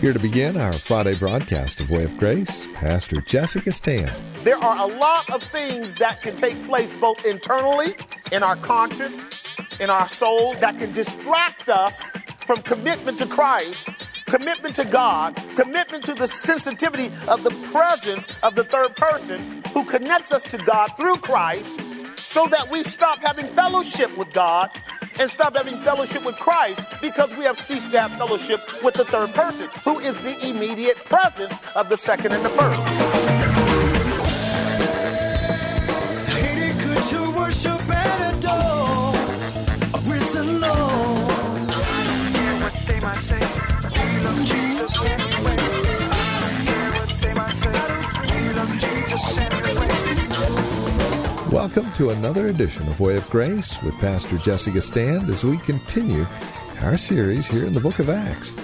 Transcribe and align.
Here 0.00 0.12
to 0.12 0.18
begin 0.18 0.56
our 0.56 0.78
Friday 0.78 1.16
broadcast 1.16 1.80
of 1.80 1.90
Way 1.90 2.04
of 2.04 2.16
Grace, 2.16 2.66
Pastor 2.74 3.20
Jesse 3.22 3.60
Gistand. 3.60 4.12
There 4.44 4.58
are 4.58 4.78
a 4.78 4.92
lot 4.94 5.30
of 5.30 5.42
things 5.44 5.94
that 5.96 6.22
can 6.22 6.36
take 6.36 6.62
place 6.64 6.92
both 6.92 7.24
internally, 7.24 7.94
in 8.30 8.42
our 8.42 8.56
conscience, 8.56 9.24
in 9.78 9.90
our 9.90 10.08
soul, 10.08 10.54
that 10.54 10.78
can 10.78 10.92
distract 10.92 11.68
us 11.68 12.00
from 12.46 12.62
commitment 12.62 13.18
to 13.18 13.26
Christ, 13.26 13.88
commitment 14.26 14.76
to 14.76 14.84
God, 14.84 15.42
commitment 15.56 16.04
to 16.04 16.14
the 16.14 16.28
sensitivity 16.28 17.10
of 17.26 17.42
the 17.42 17.50
presence 17.72 18.26
of 18.42 18.54
the 18.54 18.64
third 18.64 18.96
person 18.96 19.62
who 19.72 19.84
connects 19.84 20.30
us 20.32 20.42
to 20.44 20.58
God 20.58 20.90
through 20.96 21.16
Christ 21.16 21.72
so 22.22 22.46
that 22.48 22.70
we 22.70 22.84
stop 22.84 23.20
having 23.22 23.46
fellowship 23.54 24.16
with 24.16 24.32
God 24.32 24.70
and 25.18 25.30
stop 25.30 25.56
having 25.56 25.76
fellowship 25.78 26.24
with 26.24 26.36
Christ 26.36 26.80
because 27.00 27.34
we 27.36 27.44
have 27.44 27.58
ceased 27.58 27.90
to 27.90 28.00
have 28.00 28.12
fellowship 28.12 28.60
with 28.82 28.94
the 28.94 29.04
third 29.04 29.32
person, 29.34 29.68
who 29.84 29.98
is 29.98 30.18
the 30.18 30.48
immediate 30.48 30.96
presence 31.04 31.54
of 31.74 31.88
the 31.88 31.96
second 31.96 32.32
and 32.32 32.44
the 32.44 32.50
first. 32.50 33.39
Welcome 51.72 51.92
to 51.98 52.10
another 52.10 52.48
edition 52.48 52.88
of 52.88 52.98
Way 52.98 53.14
of 53.14 53.30
Grace 53.30 53.80
with 53.82 53.94
Pastor 54.00 54.38
Jesse 54.38 54.72
Gistand 54.72 55.28
as 55.28 55.44
we 55.44 55.56
continue 55.58 56.26
our 56.80 56.98
series 56.98 57.46
here 57.46 57.64
in 57.64 57.74
the 57.74 57.80
book 57.80 58.00
of 58.00 58.10
Acts. 58.10 58.56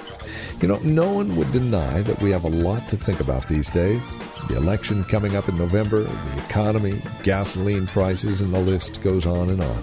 You 0.61 0.67
know, 0.67 0.79
no 0.79 1.13
one 1.13 1.37
would 1.37 1.53
deny 1.53 2.03
that 2.03 2.21
we 2.21 2.33
have 2.33 2.43
a 2.43 2.49
lot 2.49 2.89
to 2.89 2.97
think 2.97 3.21
about 3.21 3.47
these 3.47 3.71
days. 3.71 4.03
The 4.49 4.57
election 4.57 5.05
coming 5.05 5.37
up 5.37 5.49
in 5.49 5.57
November, 5.57 6.03
the 6.03 6.45
economy, 6.49 7.01
gasoline 7.23 7.87
prices, 7.87 8.41
and 8.41 8.53
the 8.53 8.59
list 8.59 9.01
goes 9.03 9.25
on 9.25 9.51
and 9.51 9.63
on. 9.63 9.83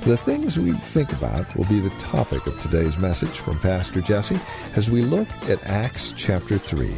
The 0.00 0.16
things 0.16 0.58
we 0.58 0.72
think 0.72 1.12
about 1.12 1.54
will 1.54 1.66
be 1.66 1.78
the 1.78 1.90
topic 1.90 2.48
of 2.48 2.58
today's 2.58 2.98
message 2.98 3.38
from 3.38 3.60
Pastor 3.60 4.00
Jesse 4.00 4.40
as 4.74 4.90
we 4.90 5.02
look 5.02 5.28
at 5.48 5.64
Acts 5.66 6.12
chapter 6.16 6.58
3, 6.58 6.88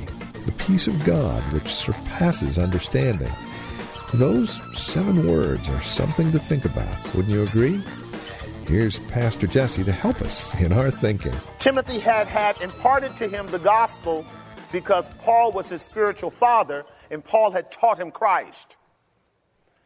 the 0.46 0.52
peace 0.52 0.86
of 0.86 1.04
God 1.04 1.42
which 1.52 1.68
surpasses 1.74 2.58
understanding. 2.58 3.30
Those 4.12 4.60
seven 4.78 5.28
words 5.28 5.68
are 5.68 5.80
something 5.82 6.30
to 6.32 6.38
think 6.38 6.64
about, 6.64 7.14
wouldn't 7.14 7.34
you 7.34 7.42
agree? 7.42 7.82
Here's 8.66 8.98
Pastor 9.00 9.46
Jesse 9.46 9.84
to 9.84 9.92
help 9.92 10.22
us 10.22 10.54
in 10.60 10.72
our 10.72 10.90
thinking. 10.90 11.34
Timothy 11.58 11.98
had 11.98 12.26
had 12.26 12.60
imparted 12.60 13.16
to 13.16 13.28
him 13.28 13.46
the 13.48 13.58
gospel 13.58 14.24
because 14.72 15.08
Paul 15.20 15.52
was 15.52 15.68
his 15.68 15.82
spiritual 15.82 16.30
father 16.30 16.84
and 17.10 17.24
Paul 17.24 17.50
had 17.50 17.70
taught 17.70 17.98
him 17.98 18.10
Christ. 18.10 18.76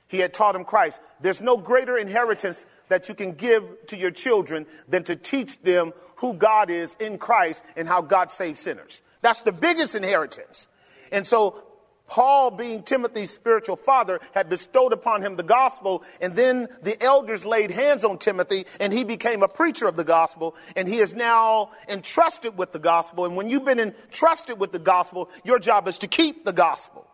He 0.07 0.19
had 0.19 0.33
taught 0.33 0.57
him 0.57 0.65
Christ. 0.65 1.01
There's 1.21 1.41
no 1.41 1.57
greater 1.57 1.97
inheritance 1.97 2.67
that 2.89 3.09
you 3.09 3.15
can 3.15 3.33
give 3.33 3.65
to 3.89 3.97
your 3.97 4.11
children 4.11 4.67
than 4.89 5.05
to 5.05 5.17
teach 5.17 5.61
them 5.63 5.93
who 6.17 6.35
God 6.35 6.71
is 6.71 6.97
in 6.99 7.19
Christ 7.19 7.63
and 7.77 7.87
how 7.87 8.03
God 8.03 8.31
saves 8.31 8.61
sinners. 8.61 9.03
That's 9.21 9.43
the 9.43 9.53
biggest 9.53 9.95
inheritance. 9.95 10.67
And 11.13 11.27
so 11.27 11.63
Paul, 12.09 12.51
being 12.51 12.83
Timothy's 12.83 13.31
spiritual 13.31 13.77
father, 13.77 14.21
had 14.33 14.49
bestowed 14.49 14.93
upon 14.93 15.23
him 15.23 15.37
the 15.37 15.43
gospel, 15.43 16.03
and 16.21 16.35
then 16.35 16.69
the 16.83 17.01
elders 17.03 17.45
laid 17.45 17.71
hands 17.71 18.03
on 18.03 18.19
Timothy, 18.19 18.67
and 18.81 18.93
he 18.93 19.05
became 19.05 19.43
a 19.43 19.49
preacher 19.49 19.87
of 19.87 19.95
the 19.95 20.05
gospel, 20.05 20.57
and 20.75 20.89
he 20.89 20.99
is 20.99 21.15
now 21.15 21.71
entrusted 21.89 22.57
with 22.57 22.73
the 22.73 22.79
gospel. 22.79 23.27
And 23.27 23.37
when 23.37 23.49
you've 23.49 23.65
been 23.65 23.79
entrusted 23.79 24.59
with 24.59 24.73
the 24.73 24.79
gospel, 24.79 25.31
your 25.45 25.59
job 25.59 25.87
is 25.87 25.99
to 25.99 26.09
keep 26.09 26.45
the 26.45 26.53
gospel. 26.53 27.07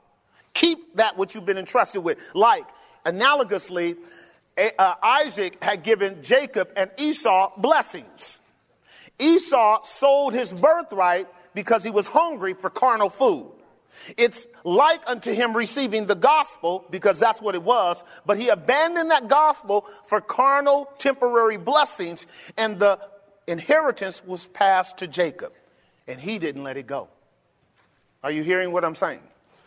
Keep 0.54 0.96
that 0.96 1.18
which 1.18 1.34
you've 1.34 1.44
been 1.44 1.58
entrusted 1.58 2.02
with. 2.02 2.18
Like, 2.32 2.64
analogously, 3.04 3.96
uh, 4.56 4.94
Isaac 5.02 5.62
had 5.62 5.82
given 5.82 6.22
Jacob 6.22 6.70
and 6.76 6.90
Esau 6.96 7.52
blessings. 7.58 8.38
Esau 9.18 9.82
sold 9.84 10.34
his 10.34 10.52
birthright 10.52 11.26
because 11.54 11.82
he 11.82 11.90
was 11.90 12.06
hungry 12.06 12.54
for 12.54 12.70
carnal 12.70 13.10
food. 13.10 13.50
It's 14.16 14.46
like 14.64 15.02
unto 15.06 15.32
him 15.32 15.56
receiving 15.56 16.06
the 16.06 16.14
gospel, 16.14 16.84
because 16.90 17.18
that's 17.18 17.40
what 17.40 17.54
it 17.54 17.62
was, 17.62 18.02
but 18.26 18.38
he 18.38 18.48
abandoned 18.48 19.10
that 19.10 19.28
gospel 19.28 19.86
for 20.06 20.20
carnal 20.20 20.88
temporary 20.98 21.56
blessings, 21.56 22.26
and 22.56 22.78
the 22.78 22.98
inheritance 23.46 24.24
was 24.24 24.46
passed 24.46 24.98
to 24.98 25.06
Jacob, 25.06 25.52
and 26.06 26.20
he 26.20 26.38
didn't 26.38 26.62
let 26.62 26.76
it 26.76 26.86
go. 26.86 27.08
Are 28.22 28.30
you 28.30 28.42
hearing 28.42 28.72
what 28.72 28.84
I'm 28.84 28.94
saying? 28.94 29.20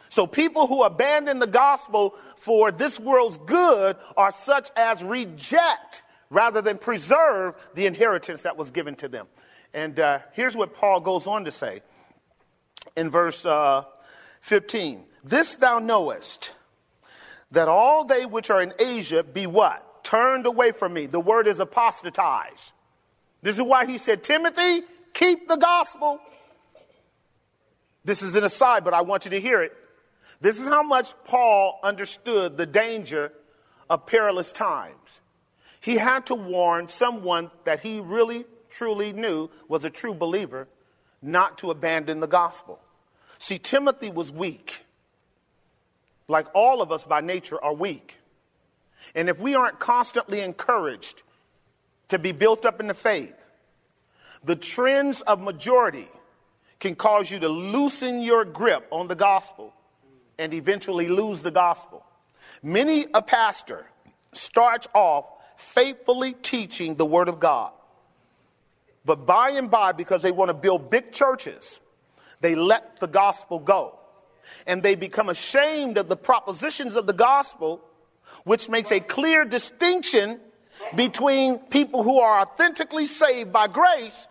So 0.10 0.26
people 0.26 0.68
who 0.68 0.84
abandon 0.84 1.40
the 1.40 1.48
gospel 1.48 2.16
for 2.38 2.72
this 2.72 3.00
world's 3.00 3.38
good 3.38 3.98
are 4.16 4.32
such 4.32 4.70
as 4.76 5.04
reject 5.04 6.04
rather 6.30 6.62
than 6.62 6.78
preserve 6.78 7.56
the 7.76 7.86
inheritance 7.86 8.44
that 8.44 8.58
was 8.58 8.72
given 8.72 8.96
to 8.96 9.08
them. 9.08 9.28
And 9.74 10.00
uh, 10.00 10.20
here's 10.34 10.56
what 10.56 10.74
Paul 10.74 11.02
goes 11.02 11.28
on 11.28 11.46
to 11.46 11.52
say 11.52 11.82
in 12.96 13.10
verse 13.10 13.46
uh, 13.46 13.84
15. 14.48 15.04
This 15.26 15.58
thou 15.58 15.80
knowest, 15.80 16.52
that 17.52 17.68
all 17.68 18.06
they 18.06 18.26
which 18.26 18.50
are 18.50 18.62
in 18.62 18.74
Asia 18.80 19.22
be 19.22 19.46
what? 19.46 20.06
Turned 20.06 20.46
away 20.46 20.72
from 20.72 20.94
me. 20.94 21.06
The 21.06 21.20
word 21.20 21.48
is 21.48 21.60
apostatized. 21.60 22.72
This 23.42 23.58
is 23.58 23.62
why 23.62 23.86
he 23.86 23.98
said, 23.98 24.24
Timothy, 24.24 24.84
keep 25.14 25.50
the 25.50 25.58
gospel. 25.58 26.22
This 28.06 28.22
is 28.22 28.38
an 28.38 28.46
aside, 28.46 28.86
but 28.86 28.94
I 28.94 29.02
want 29.02 29.26
you 29.26 29.32
to 29.32 29.40
hear 29.40 29.62
it. 29.62 29.74
This 30.40 30.60
is 30.60 30.66
how 30.66 30.82
much 30.82 31.14
Paul 31.26 31.82
understood 31.84 32.56
the 32.56 32.66
danger 32.66 33.34
of 33.90 34.06
perilous 34.06 34.54
times. 34.54 35.20
He 35.82 35.98
had 35.98 36.26
to 36.28 36.36
warn 36.36 36.88
someone 36.88 37.52
that 37.66 37.82
he 37.82 38.00
really, 38.00 38.46
truly 38.70 39.12
knew 39.12 39.50
was 39.68 39.84
a 39.84 39.90
true 39.90 40.14
believer 40.14 40.70
not 41.22 41.58
to 41.58 41.70
abandon 41.72 42.22
the 42.22 42.28
gospel. 42.28 42.80
See, 43.40 43.60
Timothy 43.60 44.10
was 44.10 44.32
weak. 44.32 44.84
Like 46.28 46.48
all 46.54 46.82
of 46.82 46.92
us 46.92 47.04
by 47.04 47.22
nature 47.22 47.64
are 47.64 47.74
weak. 47.74 48.18
And 49.16 49.30
if 49.30 49.40
we 49.40 49.56
aren't 49.56 49.80
constantly 49.80 50.42
encouraged 50.42 51.24
to 52.10 52.20
be 52.20 52.32
built 52.32 52.66
up 52.66 52.80
in 52.80 52.88
the 52.88 52.94
faith, 52.94 53.44
the 54.44 54.56
trends 54.56 55.22
of 55.22 55.40
majority 55.40 56.08
can 56.80 56.96
cause 56.96 57.32
you 57.32 57.40
to 57.40 57.50
loosen 57.50 58.22
your 58.22 58.46
grip 58.46 58.88
on 58.92 59.08
the 59.08 59.16
gospel 59.16 59.74
and 60.38 60.54
eventually 60.54 61.08
lose 61.08 61.42
the 61.42 61.52
gospel. 61.52 62.06
Many 62.62 63.08
a 63.14 63.22
pastor 63.22 63.86
starts 64.32 64.88
off 64.94 65.26
faithfully 65.58 66.34
teaching 66.34 66.96
the 66.96 67.06
word 67.06 67.30
of 67.30 67.40
God. 67.40 67.72
But 69.06 69.26
by 69.26 69.52
and 69.52 69.72
by, 69.72 69.94
because 69.94 70.22
they 70.22 70.32
want 70.32 70.50
to 70.50 70.54
build 70.54 70.90
big 70.90 71.12
churches, 71.12 71.80
they 72.42 72.56
let 72.56 73.00
the 73.00 73.08
gospel 73.08 73.60
go. 73.60 73.98
And 74.66 74.82
they 74.82 74.96
become 74.96 75.30
ashamed 75.30 75.98
of 75.98 76.08
the 76.08 76.16
propositions 76.16 76.96
of 76.96 77.06
the 77.06 77.14
gospel, 77.14 77.82
which 78.44 78.70
makes 78.70 78.92
a 78.92 79.00
clear 79.00 79.44
distinction 79.46 80.40
between 80.96 81.58
people 81.58 82.04
who 82.04 82.20
are 82.20 82.42
authentically 82.42 83.08
saved 83.08 83.52
by 83.52 83.68
grace 83.68 84.28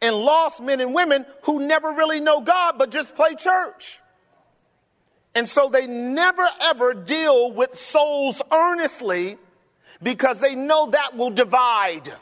and 0.00 0.16
lost 0.16 0.62
men 0.62 0.80
and 0.80 0.94
women 0.94 1.26
who 1.42 1.66
never 1.66 1.92
really 1.92 2.20
know 2.20 2.40
God 2.40 2.76
but 2.78 2.90
just 2.90 3.14
play 3.14 3.34
church. 3.34 4.00
And 5.34 5.48
so 5.48 5.68
they 5.68 5.86
never 5.86 6.48
ever 6.60 6.94
deal 6.94 7.52
with 7.52 7.78
souls 7.78 8.42
earnestly 8.52 9.38
because 10.02 10.40
they 10.40 10.54
know 10.54 10.90
that 10.90 11.16
will 11.16 11.30
divide. 11.30 12.12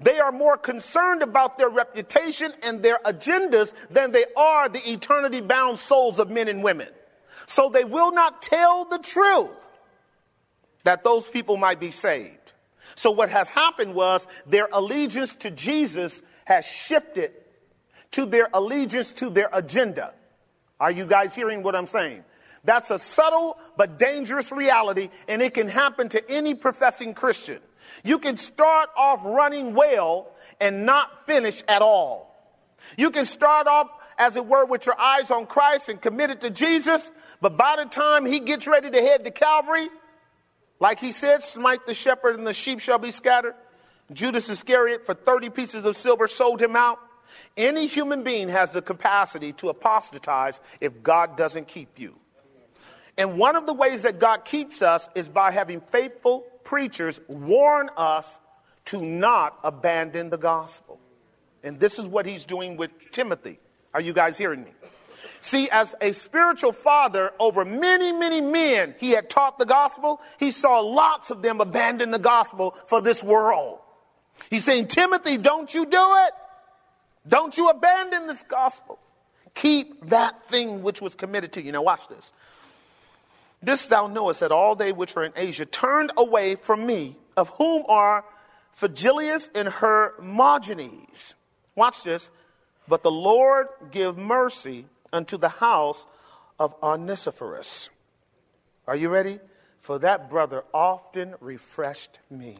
They 0.00 0.20
are 0.20 0.30
more 0.30 0.56
concerned 0.56 1.22
about 1.22 1.58
their 1.58 1.68
reputation 1.68 2.52
and 2.62 2.82
their 2.82 2.98
agendas 3.04 3.72
than 3.90 4.12
they 4.12 4.26
are 4.36 4.68
the 4.68 4.90
eternity 4.90 5.40
bound 5.40 5.78
souls 5.78 6.18
of 6.18 6.30
men 6.30 6.48
and 6.48 6.62
women. 6.62 6.88
So 7.46 7.68
they 7.68 7.84
will 7.84 8.12
not 8.12 8.42
tell 8.42 8.84
the 8.84 8.98
truth 8.98 9.50
that 10.84 11.02
those 11.02 11.26
people 11.26 11.56
might 11.56 11.80
be 11.80 11.90
saved. 11.90 12.52
So 12.94 13.10
what 13.10 13.30
has 13.30 13.48
happened 13.48 13.94
was 13.94 14.26
their 14.46 14.68
allegiance 14.72 15.34
to 15.36 15.50
Jesus 15.50 16.22
has 16.44 16.64
shifted 16.64 17.32
to 18.12 18.26
their 18.26 18.48
allegiance 18.52 19.12
to 19.12 19.30
their 19.30 19.48
agenda. 19.52 20.14
Are 20.80 20.90
you 20.90 21.06
guys 21.06 21.34
hearing 21.34 21.62
what 21.62 21.74
I'm 21.74 21.86
saying? 21.86 22.24
That's 22.68 22.90
a 22.90 22.98
subtle 22.98 23.56
but 23.78 23.98
dangerous 23.98 24.52
reality, 24.52 25.08
and 25.26 25.40
it 25.40 25.54
can 25.54 25.68
happen 25.68 26.10
to 26.10 26.30
any 26.30 26.54
professing 26.54 27.14
Christian. 27.14 27.60
You 28.04 28.18
can 28.18 28.36
start 28.36 28.90
off 28.94 29.24
running 29.24 29.72
well 29.72 30.30
and 30.60 30.84
not 30.84 31.24
finish 31.24 31.62
at 31.66 31.80
all. 31.80 32.30
You 32.98 33.10
can 33.10 33.24
start 33.24 33.68
off, 33.68 33.88
as 34.18 34.36
it 34.36 34.44
were, 34.44 34.66
with 34.66 34.84
your 34.84 35.00
eyes 35.00 35.30
on 35.30 35.46
Christ 35.46 35.88
and 35.88 35.98
committed 35.98 36.42
to 36.42 36.50
Jesus, 36.50 37.10
but 37.40 37.56
by 37.56 37.76
the 37.76 37.86
time 37.86 38.26
he 38.26 38.38
gets 38.38 38.66
ready 38.66 38.90
to 38.90 39.00
head 39.00 39.24
to 39.24 39.30
Calvary, 39.30 39.88
like 40.78 41.00
he 41.00 41.10
said, 41.10 41.42
smite 41.42 41.86
the 41.86 41.94
shepherd 41.94 42.36
and 42.36 42.46
the 42.46 42.52
sheep 42.52 42.80
shall 42.80 42.98
be 42.98 43.12
scattered. 43.12 43.54
Judas 44.12 44.50
Iscariot, 44.50 45.06
for 45.06 45.14
30 45.14 45.48
pieces 45.48 45.86
of 45.86 45.96
silver, 45.96 46.28
sold 46.28 46.60
him 46.60 46.76
out. 46.76 46.98
Any 47.56 47.86
human 47.86 48.24
being 48.24 48.50
has 48.50 48.72
the 48.72 48.82
capacity 48.82 49.54
to 49.54 49.70
apostatize 49.70 50.60
if 50.82 51.02
God 51.02 51.34
doesn't 51.34 51.66
keep 51.66 51.98
you. 51.98 52.14
And 53.18 53.36
one 53.36 53.56
of 53.56 53.66
the 53.66 53.74
ways 53.74 54.04
that 54.04 54.20
God 54.20 54.44
keeps 54.44 54.80
us 54.80 55.08
is 55.16 55.28
by 55.28 55.50
having 55.50 55.80
faithful 55.80 56.46
preachers 56.62 57.20
warn 57.26 57.90
us 57.96 58.40
to 58.86 59.02
not 59.02 59.58
abandon 59.64 60.30
the 60.30 60.38
gospel. 60.38 61.00
And 61.64 61.80
this 61.80 61.98
is 61.98 62.06
what 62.06 62.24
he's 62.24 62.44
doing 62.44 62.76
with 62.76 62.90
Timothy. 63.10 63.58
Are 63.92 64.00
you 64.00 64.12
guys 64.12 64.38
hearing 64.38 64.62
me? 64.62 64.70
See, 65.40 65.68
as 65.70 65.96
a 66.00 66.12
spiritual 66.12 66.72
father 66.72 67.32
over 67.40 67.64
many, 67.64 68.12
many 68.12 68.40
men, 68.40 68.94
he 68.98 69.10
had 69.10 69.28
taught 69.28 69.58
the 69.58 69.66
gospel. 69.66 70.20
He 70.38 70.52
saw 70.52 70.80
lots 70.80 71.30
of 71.30 71.42
them 71.42 71.60
abandon 71.60 72.12
the 72.12 72.18
gospel 72.18 72.76
for 72.86 73.00
this 73.00 73.22
world. 73.22 73.80
He's 74.48 74.64
saying, 74.64 74.86
Timothy, 74.86 75.38
don't 75.38 75.72
you 75.74 75.86
do 75.86 76.14
it. 76.26 76.32
Don't 77.26 77.56
you 77.56 77.68
abandon 77.68 78.28
this 78.28 78.44
gospel. 78.44 78.98
Keep 79.54 80.10
that 80.10 80.48
thing 80.48 80.82
which 80.82 81.00
was 81.00 81.14
committed 81.16 81.52
to 81.54 81.62
you. 81.62 81.72
Now, 81.72 81.82
watch 81.82 82.02
this. 82.08 82.30
This 83.62 83.86
thou 83.86 84.06
knowest 84.06 84.40
that 84.40 84.52
all 84.52 84.76
they 84.76 84.92
which 84.92 85.16
are 85.16 85.24
in 85.24 85.32
Asia 85.36 85.66
turned 85.66 86.12
away 86.16 86.54
from 86.54 86.86
me, 86.86 87.16
of 87.36 87.50
whom 87.50 87.84
are 87.88 88.24
Phygellus 88.76 89.48
and 89.54 89.68
Hermogenes. 89.68 91.34
Watch 91.74 92.02
this. 92.04 92.30
But 92.86 93.02
the 93.02 93.10
Lord 93.10 93.68
give 93.90 94.16
mercy 94.16 94.86
unto 95.12 95.36
the 95.36 95.48
house 95.48 96.06
of 96.58 96.74
Onesiphorus. 96.82 97.90
Are 98.86 98.96
you 98.96 99.08
ready? 99.08 99.40
For 99.80 99.98
that 99.98 100.30
brother 100.30 100.64
often 100.72 101.34
refreshed 101.40 102.18
me. 102.30 102.56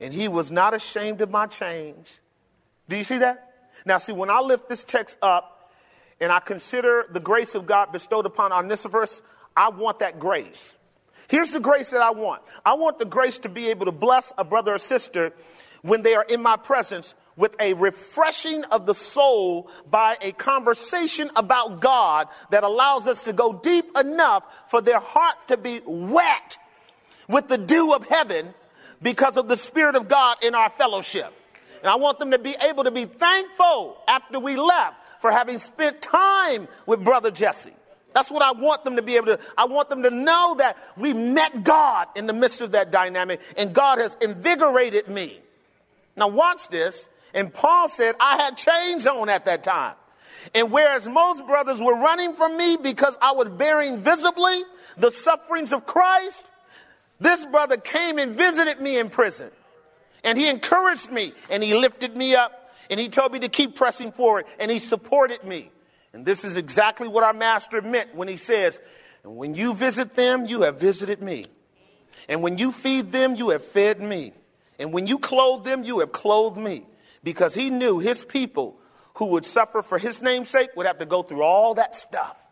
And 0.00 0.12
he 0.12 0.28
was 0.28 0.50
not 0.50 0.74
ashamed 0.74 1.20
of 1.20 1.30
my 1.30 1.46
change. 1.46 2.18
Do 2.88 2.96
you 2.96 3.04
see 3.04 3.18
that? 3.18 3.52
Now, 3.84 3.98
see, 3.98 4.12
when 4.12 4.30
I 4.30 4.40
lift 4.40 4.68
this 4.68 4.84
text 4.84 5.18
up 5.22 5.70
and 6.20 6.32
I 6.32 6.40
consider 6.40 7.06
the 7.10 7.20
grace 7.20 7.54
of 7.54 7.66
God 7.66 7.92
bestowed 7.92 8.26
upon 8.26 8.52
Onesiphorus, 8.52 9.22
I 9.56 9.70
want 9.70 10.00
that 10.00 10.18
grace. 10.18 10.74
Here's 11.28 11.50
the 11.50 11.60
grace 11.60 11.90
that 11.90 12.02
I 12.02 12.10
want 12.10 12.42
I 12.64 12.74
want 12.74 12.98
the 12.98 13.04
grace 13.04 13.38
to 13.38 13.48
be 13.48 13.68
able 13.68 13.86
to 13.86 13.92
bless 13.92 14.32
a 14.36 14.44
brother 14.44 14.74
or 14.74 14.78
sister 14.78 15.32
when 15.82 16.02
they 16.02 16.14
are 16.14 16.24
in 16.24 16.42
my 16.42 16.56
presence 16.56 17.14
with 17.36 17.56
a 17.58 17.72
refreshing 17.74 18.64
of 18.66 18.86
the 18.86 18.94
soul 18.94 19.70
by 19.90 20.18
a 20.20 20.32
conversation 20.32 21.30
about 21.34 21.80
God 21.80 22.28
that 22.50 22.62
allows 22.62 23.06
us 23.06 23.22
to 23.24 23.32
go 23.32 23.52
deep 23.52 23.96
enough 23.98 24.44
for 24.68 24.80
their 24.80 25.00
heart 25.00 25.36
to 25.48 25.56
be 25.56 25.80
wet 25.86 26.58
with 27.28 27.48
the 27.48 27.58
dew 27.58 27.92
of 27.94 28.04
heaven 28.04 28.52
because 29.00 29.36
of 29.36 29.48
the 29.48 29.56
Spirit 29.56 29.96
of 29.96 30.08
God 30.08 30.36
in 30.42 30.54
our 30.54 30.70
fellowship. 30.70 31.32
And 31.80 31.90
I 31.90 31.96
want 31.96 32.18
them 32.18 32.30
to 32.30 32.38
be 32.38 32.54
able 32.62 32.84
to 32.84 32.90
be 32.90 33.06
thankful 33.06 33.96
after 34.06 34.38
we 34.38 34.56
left 34.56 34.96
for 35.20 35.30
having 35.30 35.58
spent 35.58 36.02
time 36.02 36.68
with 36.86 37.02
Brother 37.02 37.30
Jesse. 37.30 37.74
That's 38.14 38.30
what 38.30 38.42
I 38.42 38.52
want 38.52 38.84
them 38.84 38.96
to 38.96 39.02
be 39.02 39.16
able 39.16 39.26
to. 39.26 39.38
I 39.56 39.66
want 39.66 39.90
them 39.90 40.02
to 40.02 40.10
know 40.10 40.54
that 40.58 40.76
we 40.96 41.12
met 41.12 41.64
God 41.64 42.08
in 42.16 42.26
the 42.26 42.32
midst 42.32 42.60
of 42.60 42.72
that 42.72 42.90
dynamic 42.90 43.40
and 43.56 43.72
God 43.72 43.98
has 43.98 44.16
invigorated 44.20 45.08
me. 45.08 45.40
Now, 46.16 46.28
watch 46.28 46.68
this. 46.68 47.08
And 47.34 47.52
Paul 47.52 47.88
said, 47.88 48.14
I 48.20 48.36
had 48.36 48.56
chains 48.56 49.06
on 49.06 49.28
at 49.28 49.46
that 49.46 49.62
time. 49.62 49.94
And 50.54 50.70
whereas 50.70 51.08
most 51.08 51.46
brothers 51.46 51.80
were 51.80 51.94
running 51.94 52.34
from 52.34 52.56
me 52.56 52.76
because 52.76 53.16
I 53.22 53.32
was 53.32 53.48
bearing 53.48 54.00
visibly 54.00 54.62
the 54.96 55.10
sufferings 55.10 55.72
of 55.72 55.86
Christ, 55.86 56.50
this 57.20 57.46
brother 57.46 57.76
came 57.76 58.18
and 58.18 58.34
visited 58.34 58.80
me 58.80 58.98
in 58.98 59.08
prison. 59.08 59.50
And 60.24 60.36
he 60.36 60.48
encouraged 60.48 61.10
me 61.10 61.32
and 61.48 61.62
he 61.62 61.74
lifted 61.74 62.16
me 62.16 62.34
up 62.34 62.70
and 62.90 63.00
he 63.00 63.08
told 63.08 63.32
me 63.32 63.38
to 63.40 63.48
keep 63.48 63.76
pressing 63.76 64.12
forward 64.12 64.44
and 64.58 64.70
he 64.70 64.78
supported 64.78 65.44
me. 65.44 65.70
And 66.12 66.26
this 66.26 66.44
is 66.44 66.56
exactly 66.56 67.08
what 67.08 67.24
our 67.24 67.32
master 67.32 67.80
meant 67.80 68.14
when 68.14 68.28
he 68.28 68.36
says, 68.36 68.80
And 69.24 69.36
when 69.36 69.54
you 69.54 69.74
visit 69.74 70.14
them, 70.14 70.46
you 70.46 70.62
have 70.62 70.78
visited 70.78 71.22
me. 71.22 71.46
And 72.28 72.42
when 72.42 72.58
you 72.58 72.72
feed 72.72 73.12
them, 73.12 73.34
you 73.34 73.50
have 73.50 73.64
fed 73.64 74.00
me. 74.00 74.32
And 74.78 74.92
when 74.92 75.06
you 75.06 75.18
clothe 75.18 75.64
them, 75.64 75.84
you 75.84 76.00
have 76.00 76.12
clothed 76.12 76.58
me. 76.58 76.86
Because 77.24 77.54
he 77.54 77.70
knew 77.70 77.98
his 77.98 78.24
people 78.24 78.78
who 79.14 79.26
would 79.26 79.46
suffer 79.46 79.82
for 79.82 79.98
his 79.98 80.22
name's 80.22 80.48
sake 80.48 80.70
would 80.76 80.86
have 80.86 80.98
to 80.98 81.06
go 81.06 81.22
through 81.22 81.42
all 81.42 81.74
that 81.74 81.96
stuff. 81.96 82.42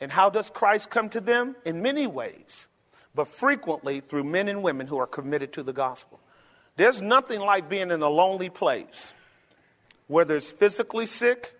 And 0.00 0.10
how 0.10 0.30
does 0.30 0.50
Christ 0.50 0.90
come 0.90 1.08
to 1.10 1.20
them? 1.20 1.56
In 1.64 1.82
many 1.82 2.06
ways, 2.06 2.68
but 3.14 3.28
frequently 3.28 4.00
through 4.00 4.24
men 4.24 4.48
and 4.48 4.62
women 4.62 4.86
who 4.86 4.98
are 4.98 5.06
committed 5.06 5.52
to 5.54 5.62
the 5.62 5.72
gospel. 5.72 6.20
There's 6.76 7.00
nothing 7.00 7.40
like 7.40 7.68
being 7.68 7.90
in 7.90 8.02
a 8.02 8.08
lonely 8.08 8.50
place, 8.50 9.14
whether 10.08 10.34
it's 10.34 10.50
physically 10.50 11.06
sick 11.06 11.54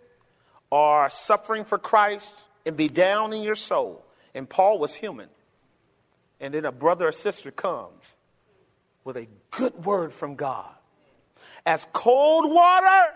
or 0.75 1.09
suffering 1.09 1.65
for 1.65 1.79
Christ 1.79 2.35
and 2.67 2.76
be 2.76 2.88
down 2.88 3.32
in 3.32 3.44
your 3.44 3.55
soul. 3.55 4.05
And 4.35 4.49
Paul 4.49 4.81
was 4.81 4.93
human. 4.93 5.29
And 6.41 6.53
then 6.53 6.65
a 6.65 6.73
brother 6.73 7.06
or 7.06 7.12
sister 7.12 7.53
comes 7.53 8.17
with 9.05 9.17
a 9.17 9.29
good 9.53 9.85
word 9.85 10.12
from 10.12 10.35
God. 10.35 10.75
As 11.65 11.87
cold 11.93 12.53
water 12.53 13.12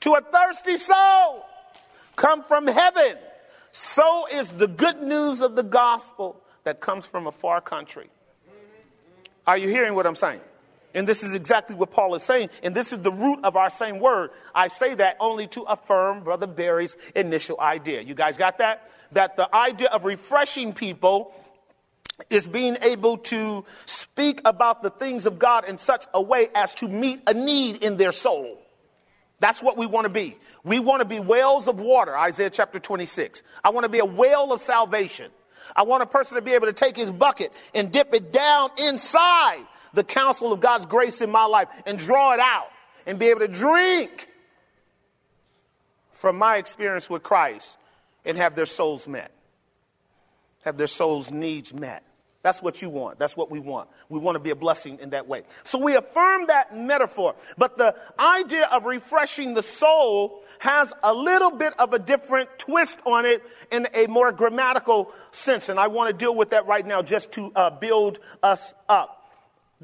to 0.00 0.12
a 0.12 0.20
thirsty 0.20 0.76
soul 0.76 1.46
come 2.14 2.44
from 2.44 2.66
heaven, 2.66 3.16
so 3.72 4.26
is 4.30 4.50
the 4.50 4.68
good 4.68 5.02
news 5.02 5.40
of 5.40 5.56
the 5.56 5.62
gospel 5.62 6.38
that 6.64 6.78
comes 6.78 7.06
from 7.06 7.26
a 7.26 7.32
far 7.32 7.62
country. 7.62 8.10
Are 9.46 9.56
you 9.56 9.68
hearing 9.70 9.94
what 9.94 10.06
I'm 10.06 10.14
saying? 10.14 10.42
And 10.94 11.08
this 11.08 11.24
is 11.24 11.34
exactly 11.34 11.74
what 11.74 11.90
Paul 11.90 12.14
is 12.14 12.22
saying. 12.22 12.50
And 12.62 12.74
this 12.74 12.92
is 12.92 13.00
the 13.00 13.12
root 13.12 13.40
of 13.42 13.56
our 13.56 13.68
same 13.68 13.98
word. 13.98 14.30
I 14.54 14.68
say 14.68 14.94
that 14.94 15.16
only 15.18 15.48
to 15.48 15.62
affirm 15.62 16.22
Brother 16.22 16.46
Barry's 16.46 16.96
initial 17.16 17.60
idea. 17.60 18.00
You 18.00 18.14
guys 18.14 18.36
got 18.36 18.58
that? 18.58 18.90
That 19.12 19.36
the 19.36 19.52
idea 19.54 19.88
of 19.88 20.04
refreshing 20.04 20.72
people 20.72 21.34
is 22.30 22.46
being 22.46 22.76
able 22.80 23.18
to 23.18 23.64
speak 23.86 24.40
about 24.44 24.84
the 24.84 24.90
things 24.90 25.26
of 25.26 25.38
God 25.38 25.68
in 25.68 25.78
such 25.78 26.06
a 26.14 26.22
way 26.22 26.48
as 26.54 26.72
to 26.74 26.86
meet 26.86 27.20
a 27.26 27.34
need 27.34 27.82
in 27.82 27.96
their 27.96 28.12
soul. 28.12 28.58
That's 29.40 29.60
what 29.60 29.76
we 29.76 29.86
want 29.86 30.04
to 30.04 30.10
be. 30.10 30.38
We 30.62 30.78
want 30.78 31.00
to 31.00 31.04
be 31.04 31.18
wells 31.18 31.66
of 31.66 31.80
water, 31.80 32.16
Isaiah 32.16 32.50
chapter 32.50 32.78
26. 32.78 33.42
I 33.64 33.70
want 33.70 33.82
to 33.82 33.88
be 33.88 33.98
a 33.98 34.04
well 34.04 34.52
of 34.52 34.60
salvation. 34.60 35.30
I 35.74 35.82
want 35.82 36.04
a 36.04 36.06
person 36.06 36.36
to 36.36 36.42
be 36.42 36.52
able 36.52 36.66
to 36.66 36.72
take 36.72 36.96
his 36.96 37.10
bucket 37.10 37.52
and 37.74 37.90
dip 37.90 38.14
it 38.14 38.32
down 38.32 38.70
inside 38.78 39.64
the 39.94 40.04
counsel 40.04 40.52
of 40.52 40.60
God's 40.60 40.86
grace 40.86 41.20
in 41.20 41.30
my 41.30 41.46
life 41.46 41.68
and 41.86 41.98
draw 41.98 42.34
it 42.34 42.40
out 42.40 42.68
and 43.06 43.18
be 43.18 43.26
able 43.26 43.40
to 43.40 43.48
drink 43.48 44.28
from 46.12 46.36
my 46.36 46.56
experience 46.56 47.08
with 47.08 47.22
Christ 47.22 47.76
and 48.24 48.36
have 48.38 48.54
their 48.54 48.66
souls 48.66 49.06
met, 49.06 49.30
have 50.64 50.76
their 50.76 50.86
souls' 50.86 51.30
needs 51.30 51.72
met. 51.72 52.02
That's 52.44 52.60
what 52.60 52.82
you 52.82 52.90
want. 52.90 53.18
That's 53.18 53.38
what 53.38 53.50
we 53.50 53.58
want. 53.58 53.88
We 54.10 54.18
want 54.18 54.36
to 54.36 54.38
be 54.38 54.50
a 54.50 54.54
blessing 54.54 54.98
in 55.00 55.10
that 55.10 55.26
way. 55.26 55.44
So 55.64 55.78
we 55.78 55.96
affirm 55.96 56.48
that 56.48 56.76
metaphor. 56.76 57.36
But 57.56 57.78
the 57.78 57.96
idea 58.18 58.66
of 58.66 58.84
refreshing 58.84 59.54
the 59.54 59.62
soul 59.62 60.42
has 60.58 60.92
a 61.02 61.14
little 61.14 61.50
bit 61.50 61.72
of 61.78 61.94
a 61.94 61.98
different 61.98 62.50
twist 62.58 62.98
on 63.06 63.24
it 63.24 63.42
in 63.70 63.88
a 63.94 64.08
more 64.08 64.30
grammatical 64.30 65.10
sense. 65.32 65.70
And 65.70 65.80
I 65.80 65.86
want 65.86 66.10
to 66.10 66.12
deal 66.12 66.34
with 66.34 66.50
that 66.50 66.66
right 66.66 66.86
now 66.86 67.00
just 67.00 67.32
to 67.32 67.50
uh, 67.56 67.70
build 67.70 68.18
us 68.42 68.74
up 68.90 69.23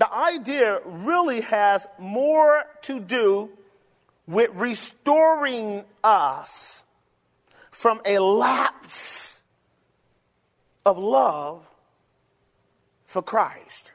the 0.00 0.12
idea 0.12 0.80
really 0.87 1.42
has 1.42 1.87
more 1.99 2.64
to 2.80 2.99
do 2.99 3.50
with 4.26 4.50
restoring 4.54 5.85
us 6.02 6.83
from 7.71 8.00
a 8.07 8.19
lapse 8.19 9.38
of 10.87 10.97
love 10.97 11.66
for 13.04 13.21
Christ. 13.21 13.92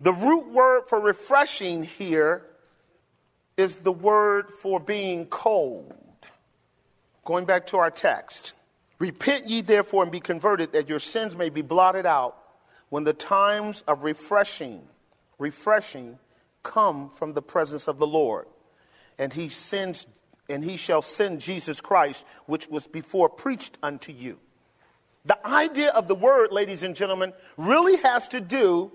The 0.00 0.14
root 0.14 0.48
word 0.48 0.84
for 0.88 0.98
refreshing 0.98 1.82
here 1.82 2.46
is 3.58 3.76
the 3.76 3.92
word 3.92 4.48
for 4.48 4.80
being 4.80 5.26
cold. 5.26 5.92
Going 7.26 7.44
back 7.44 7.66
to 7.66 7.76
our 7.76 7.90
text. 7.90 8.54
Repent 8.98 9.50
ye 9.50 9.60
therefore 9.60 10.04
and 10.04 10.10
be 10.10 10.20
converted 10.20 10.72
that 10.72 10.88
your 10.88 10.98
sins 10.98 11.36
may 11.36 11.50
be 11.50 11.60
blotted 11.60 12.06
out 12.06 12.41
when 12.92 13.04
the 13.04 13.14
times 13.14 13.82
of 13.88 14.04
refreshing, 14.04 14.82
refreshing 15.38 16.18
come 16.62 17.08
from 17.08 17.32
the 17.32 17.40
presence 17.40 17.88
of 17.88 17.96
the 17.96 18.06
Lord. 18.06 18.44
And 19.18 19.32
he 19.32 19.48
sends 19.48 20.06
and 20.50 20.62
he 20.62 20.76
shall 20.76 21.00
send 21.00 21.40
Jesus 21.40 21.80
Christ, 21.80 22.22
which 22.44 22.68
was 22.68 22.86
before 22.86 23.30
preached 23.30 23.78
unto 23.82 24.12
you. 24.12 24.38
The 25.24 25.38
idea 25.46 25.88
of 25.88 26.06
the 26.06 26.14
word, 26.14 26.52
ladies 26.52 26.82
and 26.82 26.94
gentlemen, 26.94 27.32
really 27.56 27.96
has 27.96 28.28
to 28.28 28.42
do 28.42 28.92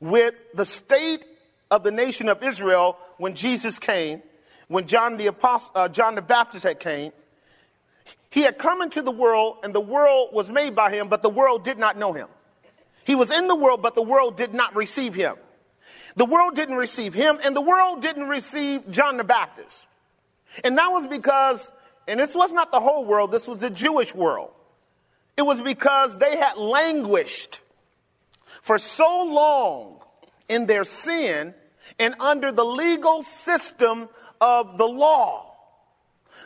with 0.00 0.36
the 0.54 0.64
state 0.64 1.24
of 1.72 1.82
the 1.82 1.90
nation 1.90 2.28
of 2.28 2.40
Israel 2.40 2.96
when 3.16 3.34
Jesus 3.34 3.80
came, 3.80 4.22
when 4.68 4.86
John 4.86 5.16
the, 5.16 5.26
Apostle, 5.26 5.72
uh, 5.74 5.88
John 5.88 6.14
the 6.14 6.22
Baptist 6.22 6.62
had 6.62 6.78
came. 6.78 7.10
He 8.30 8.42
had 8.42 8.58
come 8.58 8.80
into 8.80 9.02
the 9.02 9.10
world, 9.10 9.56
and 9.64 9.74
the 9.74 9.80
world 9.80 10.28
was 10.32 10.48
made 10.48 10.76
by 10.76 10.92
him, 10.92 11.08
but 11.08 11.24
the 11.24 11.30
world 11.30 11.64
did 11.64 11.78
not 11.78 11.98
know 11.98 12.12
him. 12.12 12.28
He 13.04 13.14
was 13.14 13.30
in 13.30 13.46
the 13.48 13.56
world, 13.56 13.82
but 13.82 13.94
the 13.94 14.02
world 14.02 14.36
did 14.36 14.54
not 14.54 14.74
receive 14.76 15.14
him. 15.14 15.36
The 16.16 16.26
world 16.26 16.54
didn't 16.54 16.76
receive 16.76 17.14
him, 17.14 17.38
and 17.42 17.56
the 17.56 17.60
world 17.60 18.02
didn't 18.02 18.28
receive 18.28 18.90
John 18.90 19.16
the 19.16 19.24
Baptist. 19.24 19.86
And 20.62 20.76
that 20.78 20.88
was 20.88 21.06
because, 21.06 21.70
and 22.06 22.20
this 22.20 22.34
was 22.34 22.52
not 22.52 22.70
the 22.70 22.80
whole 22.80 23.04
world, 23.04 23.32
this 23.32 23.48
was 23.48 23.58
the 23.58 23.70
Jewish 23.70 24.14
world. 24.14 24.52
It 25.36 25.42
was 25.42 25.60
because 25.60 26.18
they 26.18 26.36
had 26.36 26.56
languished 26.56 27.60
for 28.62 28.78
so 28.78 29.24
long 29.24 30.00
in 30.48 30.66
their 30.66 30.84
sin 30.84 31.54
and 31.98 32.14
under 32.20 32.52
the 32.52 32.64
legal 32.64 33.22
system 33.22 34.08
of 34.40 34.76
the 34.76 34.86
law 34.86 35.54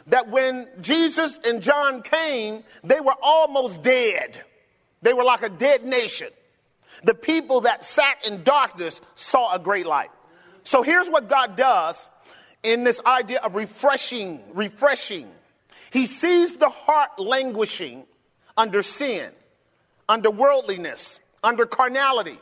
that 0.06 0.28
when 0.28 0.68
Jesus 0.80 1.38
and 1.44 1.60
John 1.60 2.02
came, 2.02 2.62
they 2.84 3.00
were 3.00 3.14
almost 3.20 3.82
dead. 3.82 4.42
They 5.02 5.12
were 5.12 5.24
like 5.24 5.42
a 5.42 5.48
dead 5.48 5.84
nation. 5.84 6.28
The 7.04 7.14
people 7.14 7.62
that 7.62 7.84
sat 7.84 8.24
in 8.26 8.42
darkness 8.42 9.00
saw 9.14 9.54
a 9.54 9.58
great 9.58 9.86
light. 9.86 10.10
So 10.64 10.82
here's 10.82 11.08
what 11.08 11.28
God 11.28 11.56
does 11.56 12.08
in 12.62 12.84
this 12.84 13.00
idea 13.06 13.38
of 13.38 13.54
refreshing, 13.54 14.40
refreshing. 14.52 15.30
He 15.92 16.06
sees 16.06 16.56
the 16.56 16.68
heart 16.68 17.18
languishing 17.18 18.04
under 18.56 18.82
sin, 18.82 19.30
under 20.08 20.30
worldliness, 20.30 21.20
under 21.42 21.66
carnality, 21.66 22.38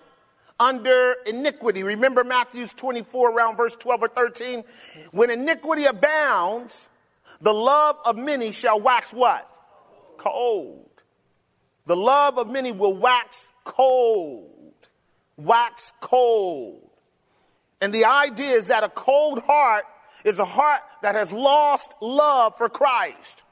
under 0.58 1.16
iniquity. 1.26 1.82
Remember 1.82 2.24
Matthew's 2.24 2.72
24 2.72 3.32
around 3.32 3.56
verse 3.56 3.76
12 3.76 4.02
or 4.02 4.08
13? 4.08 4.64
When 5.10 5.30
iniquity 5.30 5.84
abounds, 5.84 6.88
the 7.40 7.52
love 7.52 7.96
of 8.06 8.16
many 8.16 8.52
shall 8.52 8.80
wax 8.80 9.12
what? 9.12 9.50
Cold. 10.16 10.88
The 11.86 11.96
love 11.96 12.38
of 12.38 12.48
many 12.48 12.72
will 12.72 12.96
wax 12.96 13.48
cold. 13.64 14.50
Wax 15.36 15.92
cold. 16.00 16.90
And 17.80 17.92
the 17.92 18.04
idea 18.04 18.52
is 18.52 18.68
that 18.68 18.84
a 18.84 18.88
cold 18.88 19.40
heart 19.40 19.84
is 20.24 20.38
a 20.38 20.44
heart 20.44 20.80
that 21.02 21.14
has 21.14 21.32
lost 21.32 21.92
love 22.00 22.56
for 22.56 22.68
Christ. 22.68 23.42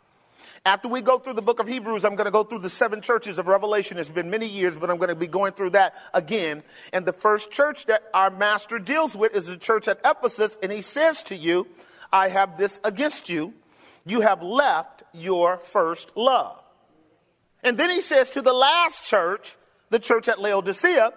After 0.64 0.86
we 0.86 1.00
go 1.00 1.18
through 1.18 1.34
the 1.34 1.42
book 1.42 1.58
of 1.58 1.66
Hebrews, 1.66 2.04
I'm 2.04 2.14
going 2.14 2.26
to 2.26 2.30
go 2.30 2.44
through 2.44 2.60
the 2.60 2.70
seven 2.70 3.02
churches 3.02 3.38
of 3.38 3.48
Revelation. 3.48 3.98
It's 3.98 4.08
been 4.08 4.30
many 4.30 4.46
years, 4.46 4.76
but 4.76 4.90
I'm 4.90 4.96
going 4.96 5.08
to 5.08 5.16
be 5.16 5.26
going 5.26 5.52
through 5.52 5.70
that 5.70 5.94
again. 6.14 6.62
And 6.92 7.04
the 7.04 7.12
first 7.12 7.50
church 7.50 7.86
that 7.86 8.04
our 8.14 8.30
master 8.30 8.78
deals 8.78 9.16
with 9.16 9.34
is 9.34 9.46
the 9.46 9.56
church 9.56 9.88
at 9.88 9.98
Ephesus. 10.04 10.56
And 10.62 10.70
he 10.70 10.80
says 10.80 11.24
to 11.24 11.36
you, 11.36 11.66
I 12.12 12.28
have 12.28 12.56
this 12.58 12.80
against 12.84 13.28
you. 13.28 13.54
You 14.06 14.20
have 14.20 14.40
left 14.40 15.02
your 15.12 15.58
first 15.58 16.12
love. 16.16 16.58
And 17.64 17.76
then 17.76 17.90
he 17.90 18.00
says 18.00 18.30
to 18.30 18.42
the 18.42 18.52
last 18.52 19.04
church, 19.04 19.56
the 19.92 19.98
church 19.98 20.26
at 20.26 20.40
Laodicea, 20.40 21.12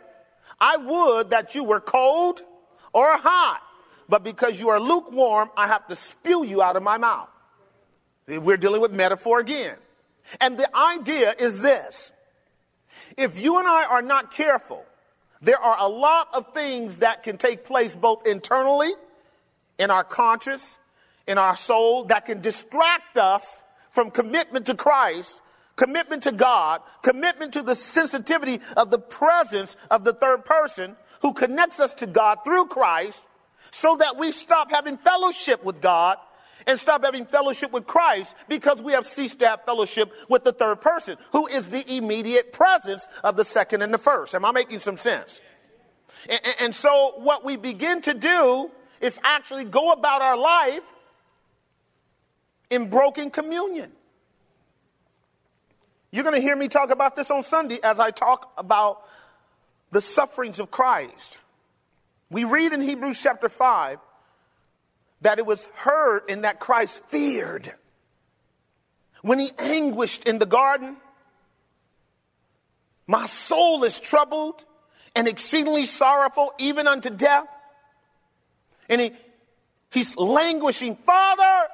I 0.59 0.77
would 0.77 1.31
that 1.31 1.55
you 1.55 1.63
were 1.63 1.79
cold 1.79 2.41
or 2.93 3.17
hot, 3.17 3.61
but 4.07 4.23
because 4.23 4.59
you 4.59 4.69
are 4.69 4.79
lukewarm, 4.79 5.49
I 5.57 5.67
have 5.67 5.87
to 5.87 5.95
spew 5.95 6.45
you 6.45 6.61
out 6.61 6.75
of 6.75 6.83
my 6.83 6.97
mouth. 6.97 7.29
We're 8.27 8.57
dealing 8.57 8.81
with 8.81 8.91
metaphor 8.91 9.39
again. 9.39 9.77
And 10.41 10.57
the 10.57 10.69
idea 10.75 11.33
is 11.39 11.61
this 11.61 12.11
if 13.17 13.39
you 13.39 13.57
and 13.59 13.67
I 13.67 13.85
are 13.85 14.01
not 14.01 14.31
careful, 14.31 14.83
there 15.41 15.59
are 15.59 15.77
a 15.79 15.87
lot 15.87 16.29
of 16.33 16.53
things 16.53 16.97
that 16.97 17.23
can 17.23 17.37
take 17.37 17.63
place 17.63 17.95
both 17.95 18.27
internally, 18.27 18.91
in 19.77 19.89
our 19.89 20.03
conscience, 20.03 20.77
in 21.27 21.37
our 21.37 21.55
soul, 21.55 22.05
that 22.05 22.25
can 22.25 22.41
distract 22.41 23.17
us 23.17 23.61
from 23.91 24.11
commitment 24.11 24.65
to 24.65 24.75
Christ, 24.75 25.41
commitment 25.75 26.23
to 26.23 26.31
God, 26.31 26.81
commitment 27.01 27.53
to 27.53 27.61
the 27.61 27.75
sensitivity 27.75 28.59
of 28.77 28.91
the 28.91 28.99
presence 28.99 29.75
of 29.91 30.03
the 30.03 30.13
third 30.13 30.45
person 30.45 30.95
who 31.21 31.33
connects 31.33 31.79
us 31.79 31.93
to 31.95 32.07
God 32.07 32.39
through 32.43 32.67
Christ, 32.67 33.23
so 33.71 33.97
that 33.97 34.17
we 34.17 34.31
stop 34.31 34.71
having 34.71 34.97
fellowship 34.97 35.63
with 35.63 35.81
God 35.81 36.17
and 36.67 36.79
stop 36.79 37.03
having 37.03 37.25
fellowship 37.25 37.71
with 37.71 37.85
Christ 37.85 38.33
because 38.47 38.81
we 38.81 38.93
have 38.93 39.07
ceased 39.07 39.39
to 39.39 39.47
have 39.47 39.65
fellowship 39.65 40.11
with 40.29 40.43
the 40.43 40.53
third 40.53 40.81
person, 40.81 41.17
who 41.31 41.47
is 41.47 41.69
the 41.69 41.95
immediate 41.95 42.53
presence 42.53 43.07
of 43.23 43.37
the 43.37 43.45
second 43.45 43.81
and 43.81 43.93
the 43.93 43.97
first. 43.97 44.33
Am 44.33 44.45
I 44.45 44.51
making 44.51 44.79
some 44.79 44.97
sense? 44.97 45.41
And, 46.29 46.39
and 46.59 46.75
so, 46.75 47.13
what 47.17 47.43
we 47.43 47.57
begin 47.57 48.01
to 48.03 48.13
do 48.13 48.71
is 49.01 49.19
actually 49.23 49.65
go 49.65 49.91
about 49.91 50.21
our 50.21 50.37
life 50.37 50.81
in 52.69 52.89
broken 52.89 53.29
communion. 53.29 53.91
You're 56.15 56.23
going 56.23 56.35
to 56.35 56.41
hear 56.41 56.55
me 56.55 56.69
talk 56.69 56.91
about 56.91 57.17
this 57.17 57.29
on 57.29 57.43
Sunday 57.43 57.77
as 57.83 57.99
I 57.99 58.09
talk 58.09 58.49
about 58.57 59.05
the 59.91 59.99
sufferings 59.99 60.61
of 60.61 60.71
Christ. 60.71 61.37
We 62.29 62.45
read 62.45 62.71
in 62.71 62.79
Hebrews 62.79 63.19
chapter 63.21 63.49
5 63.49 63.99
that 65.23 65.39
it 65.39 65.45
was 65.45 65.65
heard 65.73 66.21
and 66.29 66.45
that 66.45 66.61
Christ 66.61 67.01
feared. 67.09 67.73
When 69.23 69.39
he 69.39 69.51
anguished 69.59 70.23
in 70.23 70.39
the 70.39 70.45
garden, 70.45 70.95
my 73.07 73.25
soul 73.25 73.83
is 73.83 73.99
troubled 73.99 74.63
and 75.17 75.27
exceedingly 75.27 75.85
sorrowful, 75.85 76.53
even 76.59 76.87
unto 76.87 77.09
death. 77.09 77.47
And 78.87 79.01
he, 79.01 79.11
he's 79.91 80.15
languishing, 80.15 80.95
Father, 80.95 81.67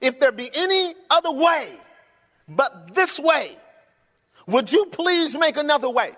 if 0.00 0.20
there 0.20 0.30
be 0.30 0.48
any 0.54 0.94
other 1.10 1.32
way 1.32 1.80
but 2.48 2.94
this 2.94 3.18
way, 3.18 3.56
would 4.46 4.70
you 4.70 4.86
please 4.86 5.36
make 5.36 5.56
another 5.56 5.88
way? 5.88 6.12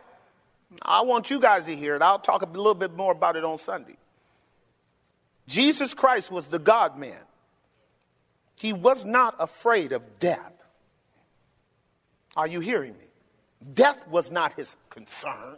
I 0.83 1.02
want 1.02 1.30
you 1.30 1.40
guys 1.40 1.66
to 1.66 1.76
hear 1.76 1.95
it. 1.95 2.02
I'll 2.02 2.18
talk 2.18 2.42
a 2.42 2.47
little 2.47 2.75
bit 2.75 2.95
more 2.95 3.12
about 3.12 3.37
it 3.37 3.45
on 3.45 3.56
Sunday. 3.59 3.97
Jesus 5.47 5.95
Christ 5.95 6.30
was 6.30 6.47
the 6.49 6.59
God 6.59 6.99
man. 6.99 7.21
He 8.56 8.73
was 8.73 9.04
not 9.04 9.37
afraid 9.38 9.92
of 9.92 10.18
death. 10.18 10.52
Are 12.37 12.47
you 12.47 12.61
hearing 12.61 12.92
me? 12.92 13.06
Death 13.75 14.06
was 14.09 14.30
not 14.30 14.54
his 14.54 14.76
concern. 14.90 15.56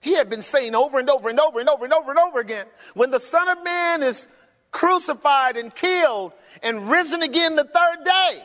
He 0.00 0.14
had 0.14 0.30
been 0.30 0.42
saying 0.42 0.74
over 0.74 0.98
and 0.98 1.10
over 1.10 1.28
and 1.28 1.38
over 1.38 1.60
and 1.60 1.68
over 1.68 1.84
and 1.84 1.92
over 1.92 2.10
and 2.10 2.18
over 2.18 2.40
again 2.40 2.66
when 2.94 3.10
the 3.10 3.20
Son 3.20 3.48
of 3.48 3.62
Man 3.62 4.02
is 4.02 4.28
crucified 4.70 5.56
and 5.56 5.74
killed 5.74 6.32
and 6.62 6.88
risen 6.88 7.22
again 7.22 7.56
the 7.56 7.64
third 7.64 8.04
day, 8.04 8.42